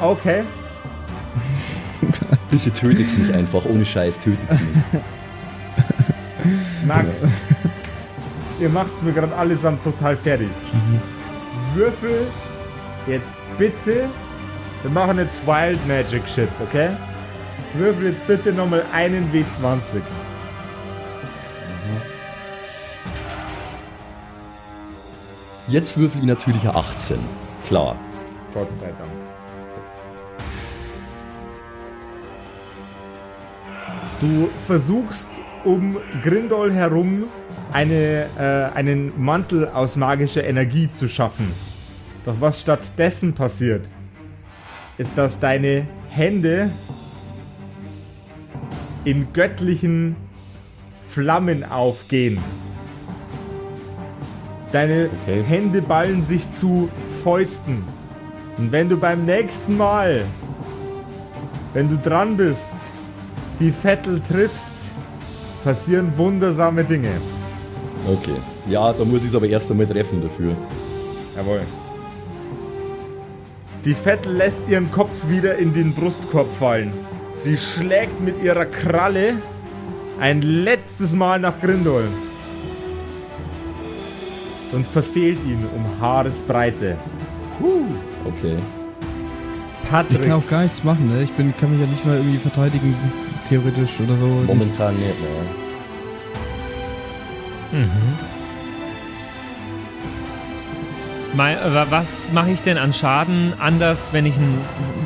[0.01, 0.43] Okay.
[2.51, 5.03] Bitte tötet's mich einfach, ohne Scheiß, tötet's mich.
[6.87, 7.29] Max.
[8.59, 10.51] ihr macht's mir gerade allesamt total fertig.
[11.75, 12.27] Würfel
[13.07, 14.09] jetzt bitte.
[14.83, 16.91] Wir machen jetzt Wild Magic Shit, okay?
[17.75, 20.03] Würfel jetzt bitte nochmal einen W20.
[25.73, 27.19] Jetzt würfel ich natürlich eine 18.
[27.65, 27.97] Klar.
[28.53, 29.11] Gott sei Dank.
[34.21, 35.31] Du versuchst
[35.65, 37.25] um Grindol herum
[37.73, 41.51] eine, äh, einen Mantel aus magischer Energie zu schaffen.
[42.27, 43.89] Doch was stattdessen passiert,
[44.99, 46.71] ist, dass deine Hände
[49.07, 50.17] in göttlichen
[51.09, 52.39] Flammen aufgehen.
[54.73, 55.43] Deine Okay.
[55.43, 56.89] Hände ballen sich zu
[57.23, 57.85] Fäusten.
[58.59, 60.25] Und wenn du beim nächsten Mal,
[61.75, 62.73] wenn du dran bist,
[63.61, 64.73] die Vettel triffst,
[65.63, 67.13] passieren wundersame Dinge.
[68.07, 68.37] Okay.
[68.67, 70.57] Ja, da muss ich es aber erst einmal treffen dafür.
[71.37, 71.61] Jawohl.
[73.85, 76.93] Die Vettel lässt ihren Kopf wieder in den Brustkorb fallen.
[77.35, 79.39] Sie schlägt mit ihrer Kralle
[80.21, 82.05] ein letztes Mal nach Grindol.
[84.73, 86.97] Und verfehlt ihn um Haaresbreite.
[88.25, 88.57] Okay.
[89.85, 91.23] Ich Patrick, kann auch gar nichts machen, ne?
[91.23, 92.95] Ich bin, kann mich ja nicht mal irgendwie verteidigen,
[93.49, 94.27] theoretisch oder so.
[94.47, 95.43] Momentan nicht mehr.
[101.35, 104.59] Mei- wa- Was mache ich denn an Schaden anders, wenn ich einen,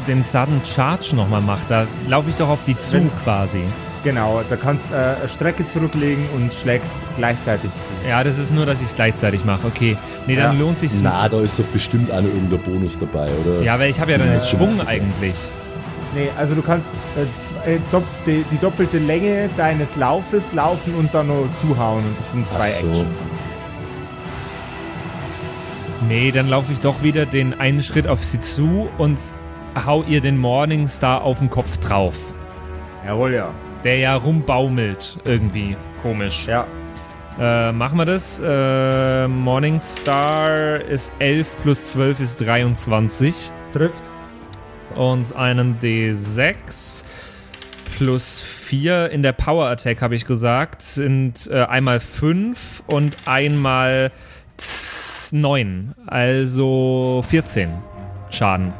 [0.09, 1.63] den Sudden Charge nochmal mache?
[1.69, 3.63] Da laufe ich doch auf die zu Wenn- quasi.
[4.05, 8.09] Genau, da kannst äh, eine Strecke zurücklegen und schlägst gleichzeitig zu.
[8.09, 9.67] Ja, das ist nur, dass ich es gleichzeitig mache.
[9.67, 9.97] Okay.
[10.27, 10.61] Nee, dann Ja.
[10.61, 11.01] lohnt sich's.
[11.03, 13.63] Na, da ist doch bestimmt auch noch irgendein Bonus dabei, oder?
[13.63, 15.35] Ja, weil ich habe ja dann Ja, den Schwung eigentlich.
[16.15, 20.95] Nee, also du kannst äh, zwei, äh, dopp, die, die doppelte Länge deines Laufes laufen
[20.95, 22.05] und dann nur zuhauen.
[22.05, 22.87] Und das sind zwei Ach so.
[22.89, 23.17] Actions.
[26.09, 29.19] Nee, dann laufe ich doch wieder den einen Schritt auf sie zu und
[29.85, 32.17] hau ihr den Morningstar auf den Kopf drauf.
[33.05, 33.51] Jawohl, ja.
[33.85, 35.77] Der ja rumbaumelt irgendwie.
[36.03, 36.47] Komisch.
[36.47, 36.67] Ja,
[37.39, 38.41] Äh, machen wir das.
[38.43, 43.35] Äh, Morningstar ist 11 plus 12 ist 23.
[43.73, 44.05] trifft.
[44.95, 47.05] Und einen D6
[47.97, 54.11] plus 4 in der Power Attack, habe ich gesagt, sind äh, einmal 5 und einmal
[55.33, 55.95] 9.
[56.07, 57.71] Also 14
[58.31, 58.73] Schaden.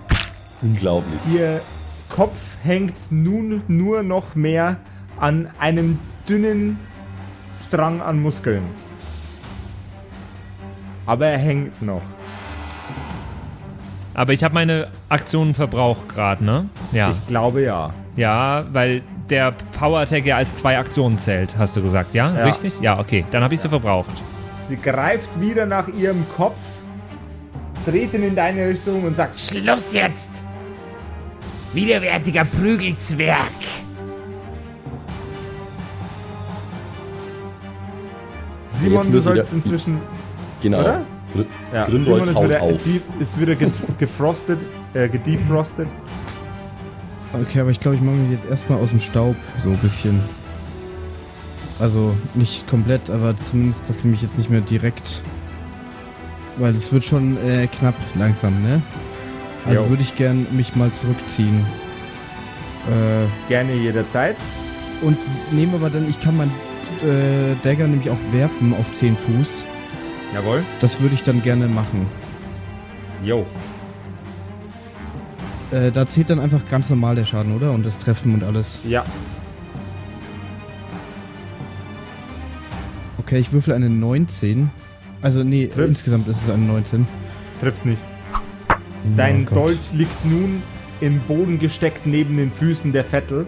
[0.63, 1.21] Unglaublich.
[1.35, 1.61] Ihr
[2.09, 4.77] Kopf hängt nun nur noch mehr
[5.19, 5.99] an einem
[6.29, 6.79] dünnen
[7.67, 8.63] Strang an Muskeln.
[11.05, 12.03] Aber er hängt noch.
[14.15, 16.69] Aber ich habe meine Aktionen verbraucht gerade, ne?
[16.93, 17.11] Ja.
[17.11, 17.93] Ich glaube ja.
[18.17, 22.33] Ja, weil der Power Attack ja als zwei Aktionen zählt, hast du gesagt, ja?
[22.35, 22.45] Ja.
[22.45, 22.81] Richtig?
[22.81, 23.27] Ja, okay.
[23.31, 24.11] Dann habe ich sie verbraucht.
[24.69, 26.61] Sie greift wieder nach ihrem Kopf,
[27.85, 30.46] dreht ihn in deine Richtung und sagt, Schluss jetzt!
[31.73, 33.51] Widerwärtiger Prügelzwerg!
[38.69, 40.01] Simon, du sollst inzwischen,
[40.63, 40.81] Genau.
[40.81, 41.05] Oder?
[41.33, 43.21] Gr ja, Grindelwald Simon ist wieder, auf.
[43.21, 44.59] ist wieder ge gefrostet,
[44.95, 45.89] äh, gedefrostet.
[47.33, 50.21] Okay, aber ich glaube, ich mache mich jetzt erstmal aus dem Staub so ein bisschen.
[51.79, 55.23] Also nicht komplett, aber zumindest, dass sie mich jetzt nicht mehr direkt.
[56.57, 58.81] Weil es wird schon äh, knapp langsam, ne?
[59.69, 59.91] Also Jo.
[59.91, 61.65] würde ich gern mich mal zurückziehen.
[62.89, 64.37] Äh, Gerne jederzeit.
[65.03, 65.19] und
[65.53, 66.51] nehme aber dann, ich kann mein
[67.03, 69.65] äh, Dagger nämlich auch werfen auf 10 Fuß.
[70.35, 70.63] Jawohl.
[70.81, 72.07] Das würde ich dann gerne machen.
[73.25, 73.45] Jo.
[75.73, 77.73] Äh, da zählt dann einfach ganz normal der Schaden, oder?
[77.73, 78.79] Und das Treffen und alles.
[78.89, 79.05] Ja.
[83.19, 84.71] Okay, ich würfel eine 19.
[85.23, 85.89] Also, nee, Trifft.
[85.89, 87.07] insgesamt ist es eine 19.
[87.61, 88.03] Trifft nicht.
[89.17, 89.55] Dein Oh.
[89.55, 90.63] Dolch liegt nun
[91.01, 93.47] im Boden gesteckt neben den Füßen der Vettel.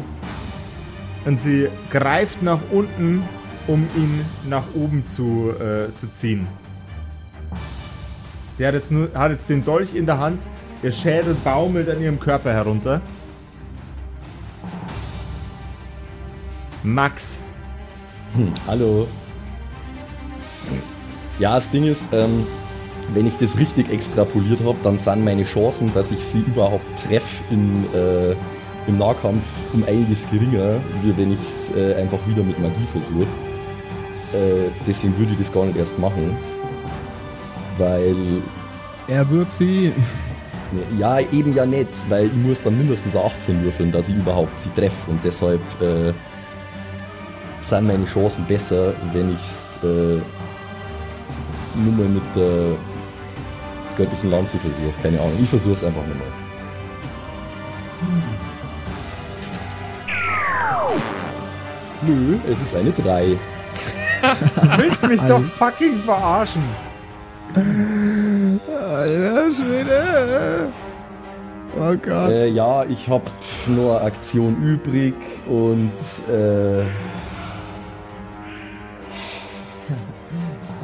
[1.25, 3.23] Und sie greift nach unten,
[3.67, 6.47] um ihn nach oben zu, äh, zu ziehen.
[8.57, 10.43] Sie hat jetzt, nur, hat jetzt den Dolch in der Hand.
[10.83, 13.01] Ihr Schädel baumelt an ihrem Körper herunter.
[16.83, 17.41] Max,
[18.35, 19.09] Hm, hallo.
[21.39, 22.47] Ja, das Ding ist, ähm,
[23.15, 27.43] wenn ich das richtig extrapoliert habe, dann sind meine Chancen, dass ich sie überhaupt treffe
[27.51, 28.35] in, äh,
[28.87, 29.43] im Nahkampf
[29.73, 33.27] um einiges geringer, wie wenn ich es äh, einfach wieder mit Magie versuche.
[34.33, 36.37] Äh, deswegen würde ich das gar nicht erst machen.
[37.79, 38.43] Weil,
[39.07, 39.93] Er wirkt sie.
[40.99, 44.71] ja, eben ja nicht, weil ich muss dann mindestens 18 würfeln, dass ich überhaupt sie
[44.71, 46.13] treffe und deshalb äh,
[47.61, 50.21] sind meine Chancen besser, wenn ich es äh,
[51.75, 52.77] nur mal mit der
[53.99, 54.95] göttlichen Lanze versuche.
[55.03, 56.49] Keine Ahnung, ich versuche es einfach nur mal.
[62.03, 63.37] Nö, es ist eine 3.
[64.63, 66.63] du willst mich doch fucking verarschen.
[67.55, 70.69] Alter Schwede.
[71.77, 72.31] Oh Gott.
[72.31, 73.25] Äh, ja, ich habe
[73.67, 75.15] nur Aktion übrig
[75.47, 75.93] und
[76.33, 76.83] äh,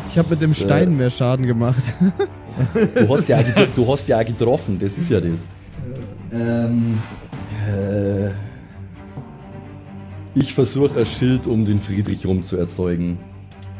[0.08, 1.82] ich habe mit dem Stein mehr Schaden gemacht.
[2.94, 5.48] Du hast, ja, du hast ja auch getroffen, das ist ja das.
[6.32, 6.98] Ähm,
[7.68, 8.30] äh,
[10.34, 13.18] ich versuche ein Schild um den Friedrich rum zu erzeugen.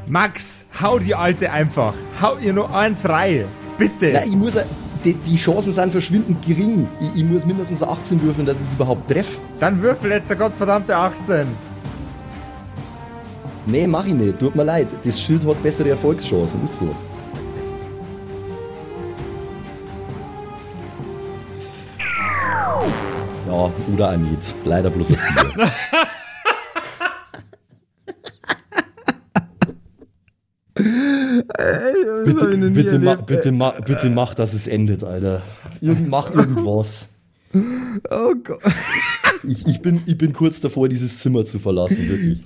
[0.07, 1.95] Max, hau die Alte einfach.
[2.21, 3.47] Hau ihr nur eins rein.
[3.79, 4.11] Bitte.
[4.13, 4.57] Na, ich muss,
[5.05, 6.87] die, die Chancen sind verschwindend gering.
[7.01, 9.41] Ich, ich muss mindestens 18 würfeln, dass ich es überhaupt treffe.
[9.59, 11.47] Dann würfel jetzt der gottverdammte 18.
[13.67, 14.89] Nee, mach ich nicht, tut mir leid.
[15.05, 16.95] Das Schild hat bessere Erfolgschancen, ist so.
[23.55, 24.53] Ja, oder nicht.
[24.65, 25.71] Leider bloß ein 4.
[32.25, 35.43] bitte, bitte, ma, bitte, ma, bitte mach, dass es endet, Alter.
[35.81, 37.11] Mach irgendwas.
[38.11, 38.61] Oh Gott.
[39.45, 42.43] Ich, ich, bin, ich bin kurz davor, dieses Zimmer zu verlassen, wirklich.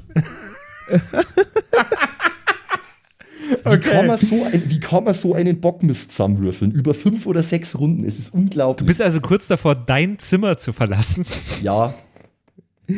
[3.64, 6.72] Wie, kann man so ein, wie kann man so einen Bockmist zusammenwürfeln?
[6.72, 8.04] Über fünf oder sechs Runden.
[8.04, 8.78] Es ist unglaublich.
[8.78, 11.24] Du bist also kurz davor, dein Zimmer zu verlassen.
[11.62, 11.94] ja,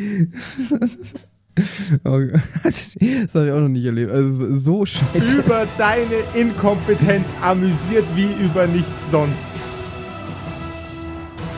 [2.05, 2.41] Oh Gott.
[2.63, 4.11] Das habe ich auch noch nicht erlebt.
[4.11, 5.39] Also so scheiße.
[5.39, 9.47] Über deine Inkompetenz amüsiert wie über nichts sonst.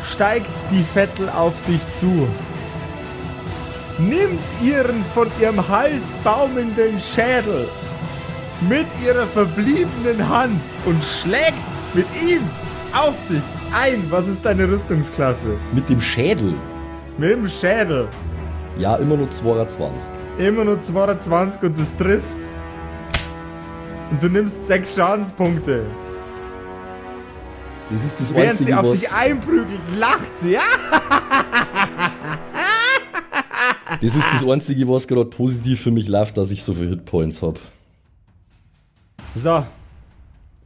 [0.10, 2.28] Steigt die Vettel auf dich zu.
[4.00, 7.68] Nimmt ihren von ihrem Hals baumelnden Schädel
[8.62, 11.54] mit ihrer verbliebenen Hand und schlägt
[11.94, 12.42] mit ihm
[12.94, 13.42] auf dich
[13.74, 14.06] ein.
[14.10, 15.58] Was ist deine Rüstungsklasse?
[15.74, 16.54] mit dem Schädel.
[17.18, 18.08] Mit dem Schädel.
[18.78, 20.12] Ja, immer nur 22.
[20.38, 22.38] Immer nur 22 und das trifft.
[24.10, 25.86] Und du nimmst 6 Schadenspunkte.
[27.90, 30.54] Das ist das Während Einzige, sie auf was, dich einprügelt, lacht sie.
[30.54, 30.62] Ja?
[34.02, 37.44] das ist das Einzige, was gerade positiv für mich läuft, dass ich so viele Hitpoints
[37.44, 37.60] habe.
[39.36, 39.66] So.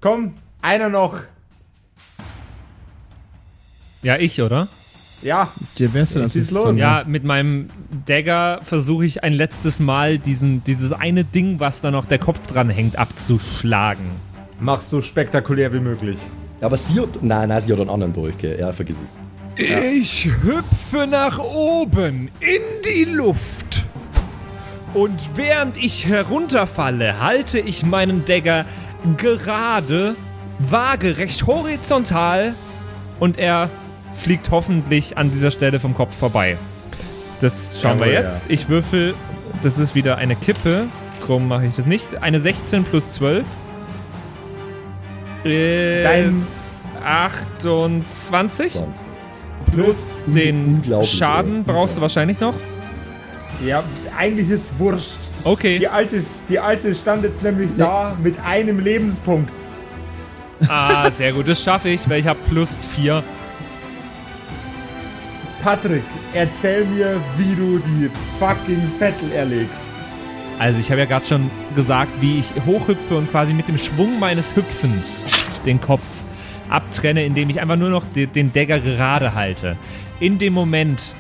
[0.02, 1.16] Komm, einer noch.
[4.04, 4.68] Ja, ich, oder?
[5.22, 6.78] Ja, Der wärst du dann Schieß jetzt los.
[6.78, 7.70] Ja, mit meinem
[8.06, 12.46] Dagger versuche ich ein letztes Mal diesen, dieses eine Ding, was da noch der Kopf
[12.46, 14.06] dran hängt, abzuschlagen.
[14.60, 16.20] Mach's so spektakulär wie möglich.
[16.62, 17.22] Aber sie hat.
[17.24, 18.60] Nein, nein, sie hat einen anderen Dolch, gell?
[18.60, 19.18] Ja, vergiss es.
[19.60, 23.84] Ich hüpfe nach oben in die Luft.
[24.94, 28.66] Und während ich herunterfalle, halte ich meinen Dagger
[29.18, 30.16] gerade,
[30.60, 32.54] waagerecht horizontal
[33.20, 33.70] und er
[34.16, 36.58] fliegt hoffentlich an dieser Stelle vom Kopf vorbei.
[37.42, 38.44] Das schauen wir Jawohl, jetzt.
[38.48, 39.14] Ich würfel,
[39.62, 40.88] das ist wieder eine Kippe,
[41.20, 42.22] drum mache ich das nicht.
[42.24, 43.46] Eine 16 plus 12
[45.44, 46.74] Dein- ist
[47.04, 48.82] 28 20.
[49.72, 51.74] plus den Schaden ja.
[51.74, 52.56] brauchst du wahrscheinlich noch.
[53.66, 53.84] Ja,
[54.18, 55.18] eigentlich ist wurscht.
[55.44, 55.80] Okay.
[55.80, 59.54] Die alte, die alte stand jetzt nämlich da mit einem Lebenspunkt.
[60.68, 61.48] Ah, sehr gut.
[61.48, 63.24] Das schaffe ich, weil ich habe plus 4.
[65.64, 66.04] Patrick,
[66.34, 69.82] erzähl mir, wie du die fucking Vettel erlegst.
[70.60, 74.20] Also ich habe ja gerade schon gesagt, wie ich hochhüpfe und quasi mit dem Schwung
[74.20, 75.26] meines Hüpfens
[75.66, 76.02] den Kopf
[76.70, 79.78] abtrenne, indem ich einfach nur noch de- den Dagger gerade halte.
[80.20, 81.14] In dem Moment,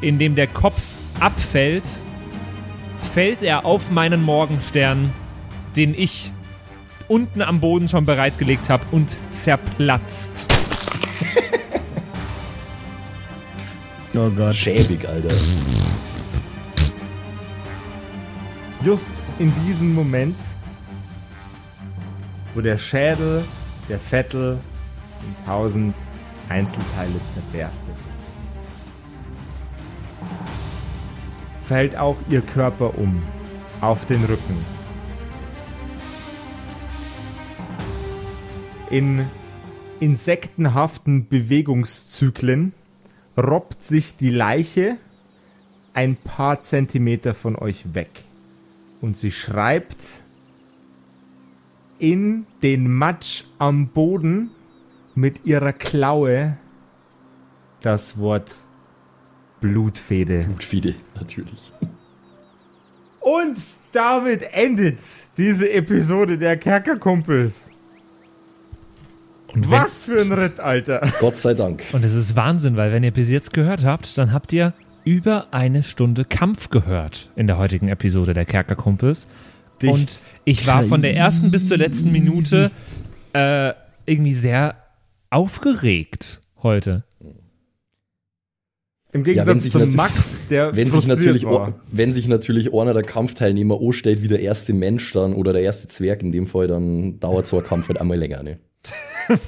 [0.00, 0.80] in dem der Kopf
[1.22, 1.88] abfällt,
[3.14, 5.12] fällt er auf meinen Morgenstern,
[5.76, 6.32] den ich
[7.08, 10.48] unten am Boden schon bereitgelegt habe und zerplatzt.
[14.14, 14.54] Oh Gott.
[14.54, 15.34] Schäbig, Alter.
[18.84, 20.36] Just in diesem Moment,
[22.52, 23.42] wo der Schädel
[23.88, 24.58] der Vettel
[25.22, 25.94] in tausend
[26.50, 27.96] Einzelteile zerberstet,
[31.72, 33.22] fällt auch ihr Körper um
[33.80, 34.58] auf den Rücken.
[38.90, 39.24] In
[39.98, 42.74] insektenhaften Bewegungszyklen
[43.38, 44.98] robbt sich die Leiche
[45.94, 48.10] ein paar Zentimeter von euch weg.
[49.00, 50.20] Und sie schreibt
[51.98, 54.50] in den Matsch am Boden
[55.14, 56.58] mit ihrer Klaue
[57.80, 58.56] das Wort
[59.62, 60.44] Blutfede.
[60.44, 61.72] Blutfide, natürlich.
[63.20, 63.56] Und
[63.92, 64.98] damit endet
[65.38, 67.70] diese Episode der Kerkerkumpels.
[69.54, 71.00] Und Was für ein Ritt, Alter.
[71.20, 71.82] Gott sei Dank.
[71.92, 75.46] Und es ist Wahnsinn, weil wenn ihr bis jetzt gehört habt, dann habt ihr über
[75.52, 79.28] eine Stunde Kampf gehört in der heutigen Episode der Kerkerkumpels.
[79.80, 79.92] Dicht.
[79.92, 82.70] Und ich war von der ersten bis zur letzten Minute
[83.32, 83.72] äh,
[84.06, 84.76] irgendwie sehr
[85.30, 87.04] aufgeregt heute.
[89.12, 91.78] Im Ja, Gegensatz zum natu- Max, der Wenn sich, natürlich, war.
[91.90, 95.86] wenn sich natürlich einer der Kampfteilnehmer anstellt wie der erste Mensch dann oder der erste
[95.88, 98.42] Zwerg in dem Fall, dann dauert so ein Kampf halt einmal länger.
[98.42, 98.58] Ne?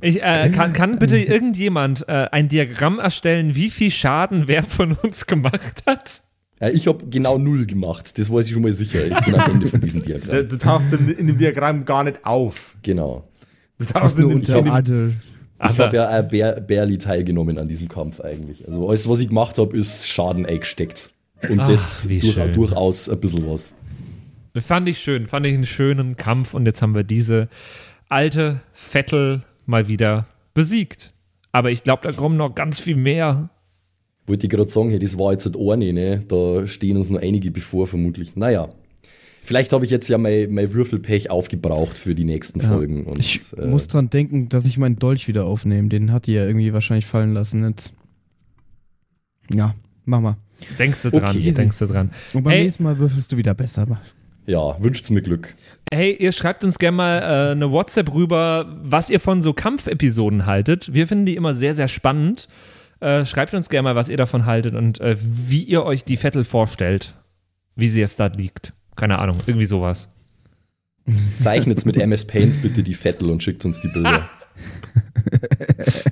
[0.00, 4.96] Ich, äh, kann, kann bitte irgendjemand äh, ein Diagramm erstellen, wie viel Schaden wer von
[5.04, 6.22] uns gemacht hat?
[6.60, 9.06] Ja, ich habe genau null gemacht, das weiß ich schon mal sicher.
[9.06, 10.48] Ich bin am Ende von diesem Du, Diagramm.
[10.48, 12.76] du tauchst in, in dem Diagramm gar nicht auf.
[12.82, 13.28] Genau.
[13.78, 15.12] Du tauchst in nur dem, unter in dem, Adel.
[15.70, 18.66] Ich habe ja äh, bar barely teilgenommen an diesem Kampf eigentlich.
[18.66, 21.10] Also alles, was ich gemacht habe, ist Schaden eingesteckt.
[21.48, 23.74] Und Ach, das durch, durchaus ein bisschen was.
[24.60, 27.48] Fand ich schön, fand ich einen schönen Kampf und jetzt haben wir diese
[28.08, 31.12] alte Vettel mal wieder besiegt.
[31.52, 33.50] Aber ich glaube, da kommen noch ganz viel mehr.
[34.26, 36.24] Wollte ich gerade sagen, hey, das war jetzt nicht eine, ne?
[36.28, 38.36] Da stehen uns noch einige bevor, vermutlich.
[38.36, 38.68] Naja.
[39.44, 42.68] Vielleicht habe ich jetzt ja mein, mein Würfelpech aufgebraucht für die nächsten Ja.
[42.68, 43.04] Folgen.
[43.04, 45.88] Und, Ich äh, muss dran denken, dass ich meinen Dolch wieder aufnehme.
[45.88, 47.64] Den hat die ja irgendwie wahrscheinlich fallen lassen.
[47.68, 47.92] Jetzt.
[49.52, 49.74] Ja,
[50.04, 50.36] mach mal.
[50.78, 51.52] Denkst du dran, Okay.
[51.52, 52.12] denkst du dran.
[52.32, 52.64] Und beim Hey.
[52.64, 53.84] nächsten Mal würfelst du wieder besser.
[53.88, 54.00] Mach.
[54.46, 55.54] ja, wünscht's mir Glück.
[55.92, 60.46] Hey, ihr schreibt uns gerne mal äh, eine WhatsApp rüber, was ihr von so Kampfepisoden
[60.46, 60.92] haltet.
[60.94, 62.46] Wir finden die immer sehr, sehr spannend.
[63.00, 66.16] Äh, schreibt uns gerne mal, was ihr davon haltet und äh, wie ihr euch die
[66.16, 67.14] Vettel vorstellt.
[67.74, 68.72] Wie sie jetzt da liegt.
[68.96, 70.08] Keine Ahnung, irgendwie sowas.
[71.36, 74.28] Zeichnet's mit MS Paint bitte die Vettel und schickt uns die Bilder.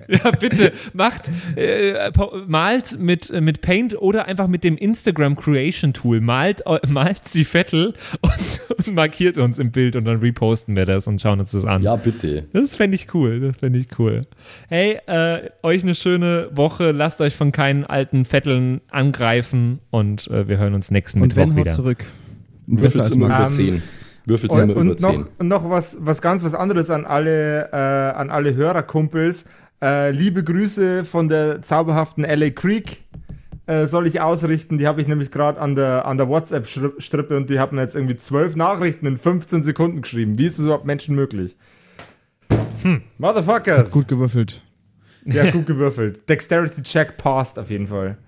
[0.09, 2.11] Ja, bitte, macht, äh,
[2.47, 6.21] malt mit, äh, mit Paint oder einfach mit dem Instagram Creation Tool.
[6.21, 10.85] Malt, eu- malt die Vettel und, und markiert uns im Bild und dann reposten wir
[10.87, 11.83] das und schauen uns das an.
[11.83, 12.47] Ja, bitte.
[12.53, 14.23] Das fände ich cool, das fände ich cool.
[14.69, 20.49] Hey, äh, euch eine schöne Woche, lasst euch von keinen alten Vetteln angreifen und äh,
[20.49, 21.73] wir hören uns nächsten Und Mittwoch wenn, wieder.
[21.73, 22.07] zurück.
[22.79, 23.83] Als immer über Ähm, 10.
[24.27, 25.13] Würfelt's Und, immer über und 10.
[25.13, 29.47] noch, und noch was, was ganz was anderes an alle, äh, an alle Hörerkumpels.
[29.83, 33.03] Äh, liebe Grüße von der zauberhaften LA Creek
[33.67, 34.79] äh, soll ich ausrichten.
[34.79, 38.17] Die habe ich nämlich gerade an der, an der WhatsApp-Strippe und die haben jetzt irgendwie
[38.17, 40.39] zwölf Nachrichten in 15 Sekunden geschrieben.
[40.39, 41.57] Wie ist das überhaupt Menschen möglich?
[42.83, 43.03] Hm.
[43.19, 43.91] Motherfuckers.
[43.91, 44.63] Gut gewürfelt.
[45.25, 46.29] Ja, gut gewürfelt.
[46.29, 48.19] Dexterity Check passed auf jeden Fall.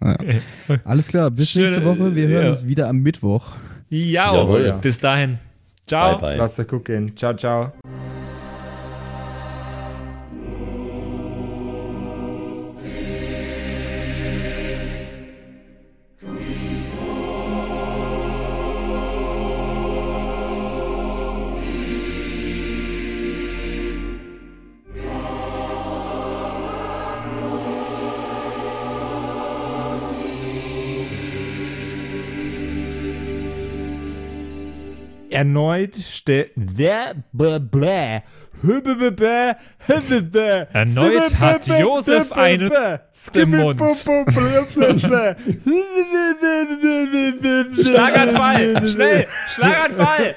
[0.84, 2.14] Alles klar, bis nächste Woche.
[2.14, 2.50] Wir hören ja.
[2.50, 3.52] uns wieder am Mittwoch.
[3.90, 4.76] Ja, Jawohl, ja.
[4.76, 5.38] bis dahin.
[5.86, 6.18] Ciao.
[6.18, 6.36] Bye, bye.
[6.36, 7.16] Lasst euch gut gehen.
[7.16, 7.72] Ciao, ciao.
[35.30, 36.52] Erneut stellt.
[40.72, 42.70] Erneut hat Josef einen
[43.34, 43.80] im Mund.
[47.74, 48.88] Schlaganfall!
[48.88, 49.26] Schnell!
[49.48, 50.34] Schlaganfall!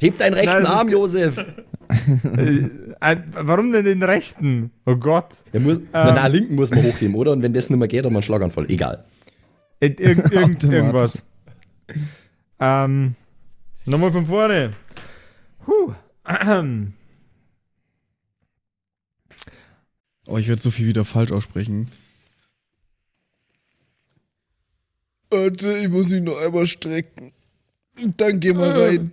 [0.00, 1.38] Heb deinen rechten Nein, Arm, Josef.
[1.38, 4.70] Äh, Warum denn den rechten?
[4.86, 5.44] Oh Gott.
[5.52, 7.32] Der muss, na, na, linken muss man hochheben, oder?
[7.32, 8.66] Und wenn das nicht mehr geht, dann mal einen Schlaganfall.
[8.68, 9.04] Egal.
[9.80, 11.22] Ir irgend, irgendwas.
[12.58, 13.14] Ähm,
[13.86, 14.74] nochmal von vorne.
[15.66, 15.94] Huh.
[20.26, 21.90] Oh, ich werde so viel wieder falsch aussprechen.
[25.30, 27.32] Warte, ich muss mich noch einmal strecken.
[28.16, 29.12] Dann geh mal rein.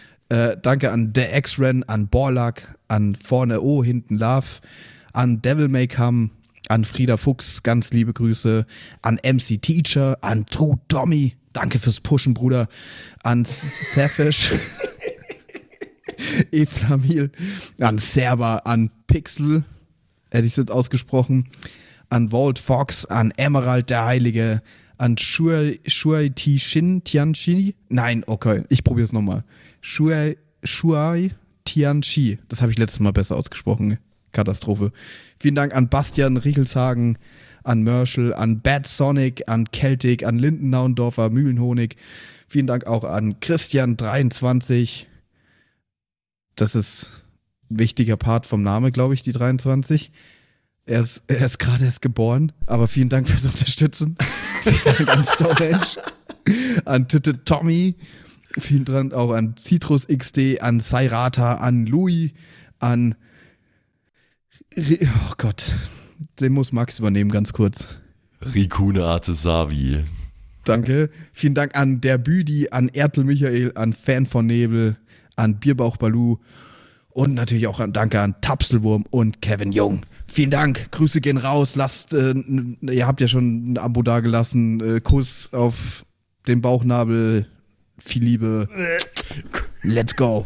[0.31, 4.61] Äh, danke an The X-Ren, an Borlak, an Vorne O, hinten Love,
[5.11, 6.29] an Devil May Come,
[6.69, 8.65] an Frieda Fuchs, ganz liebe Grüße,
[9.01, 12.69] an MC Teacher, an True Tommy, danke fürs Pushen, Bruder,
[13.23, 14.51] an Safish,
[16.53, 17.29] Eflamil,
[17.81, 19.65] an Server, an Pixel,
[20.31, 21.49] hätte ich es jetzt ausgesprochen,
[22.09, 24.61] an Walt Fox, an Emerald der Heilige,
[24.97, 27.75] an Shuai, Shin Tianchi.
[27.89, 29.43] Nein, okay, ich probiere es nochmal.
[29.81, 31.31] Shuai, Shuai
[31.65, 32.39] Tianchi.
[32.47, 33.97] Das habe ich letztes Mal besser ausgesprochen.
[34.31, 34.91] Katastrophe.
[35.39, 37.17] Vielen Dank an Bastian Riechelshagen,
[37.63, 41.97] an Merschel, an Bad Sonic, an Celtic, an Lindennaundorfer, Mühlenhonig.
[42.47, 45.05] Vielen Dank auch an Christian23.
[46.55, 47.09] Das ist
[47.69, 50.11] ein wichtiger Part vom Name, glaube ich, die 23.
[50.85, 54.17] Er ist, er ist gerade erst geboren, aber vielen Dank fürs Unterstützen.
[54.63, 55.87] vielen Dank an Stonehenge,
[56.85, 57.95] an Titte Tommy,
[58.57, 62.31] vielen Dank auch an Citrus XD, an Sairata, an Louis,
[62.79, 63.15] an.
[64.75, 65.65] Re oh Gott,
[66.39, 67.97] den muss Max übernehmen, ganz kurz.
[68.53, 70.05] Rikune Artesavi.
[70.63, 71.09] Danke.
[71.33, 74.97] Vielen Dank an der Büdi, an Ertel Michael, an Fan von Nebel,
[75.35, 76.37] an Bierbauch Balu
[77.13, 80.01] und natürlich auch an, danke an Tapselwurm und Kevin Jung.
[80.27, 80.91] Vielen Dank.
[80.91, 81.75] Grüße gehen raus.
[81.75, 82.33] Lasst, äh,
[82.81, 84.79] ihr habt ja schon ein Abo dagelassen.
[84.97, 86.05] Äh, Kuss auf
[86.47, 87.47] den Bauchnabel.
[88.03, 88.67] Viel Liebe.
[89.83, 90.45] Let's go.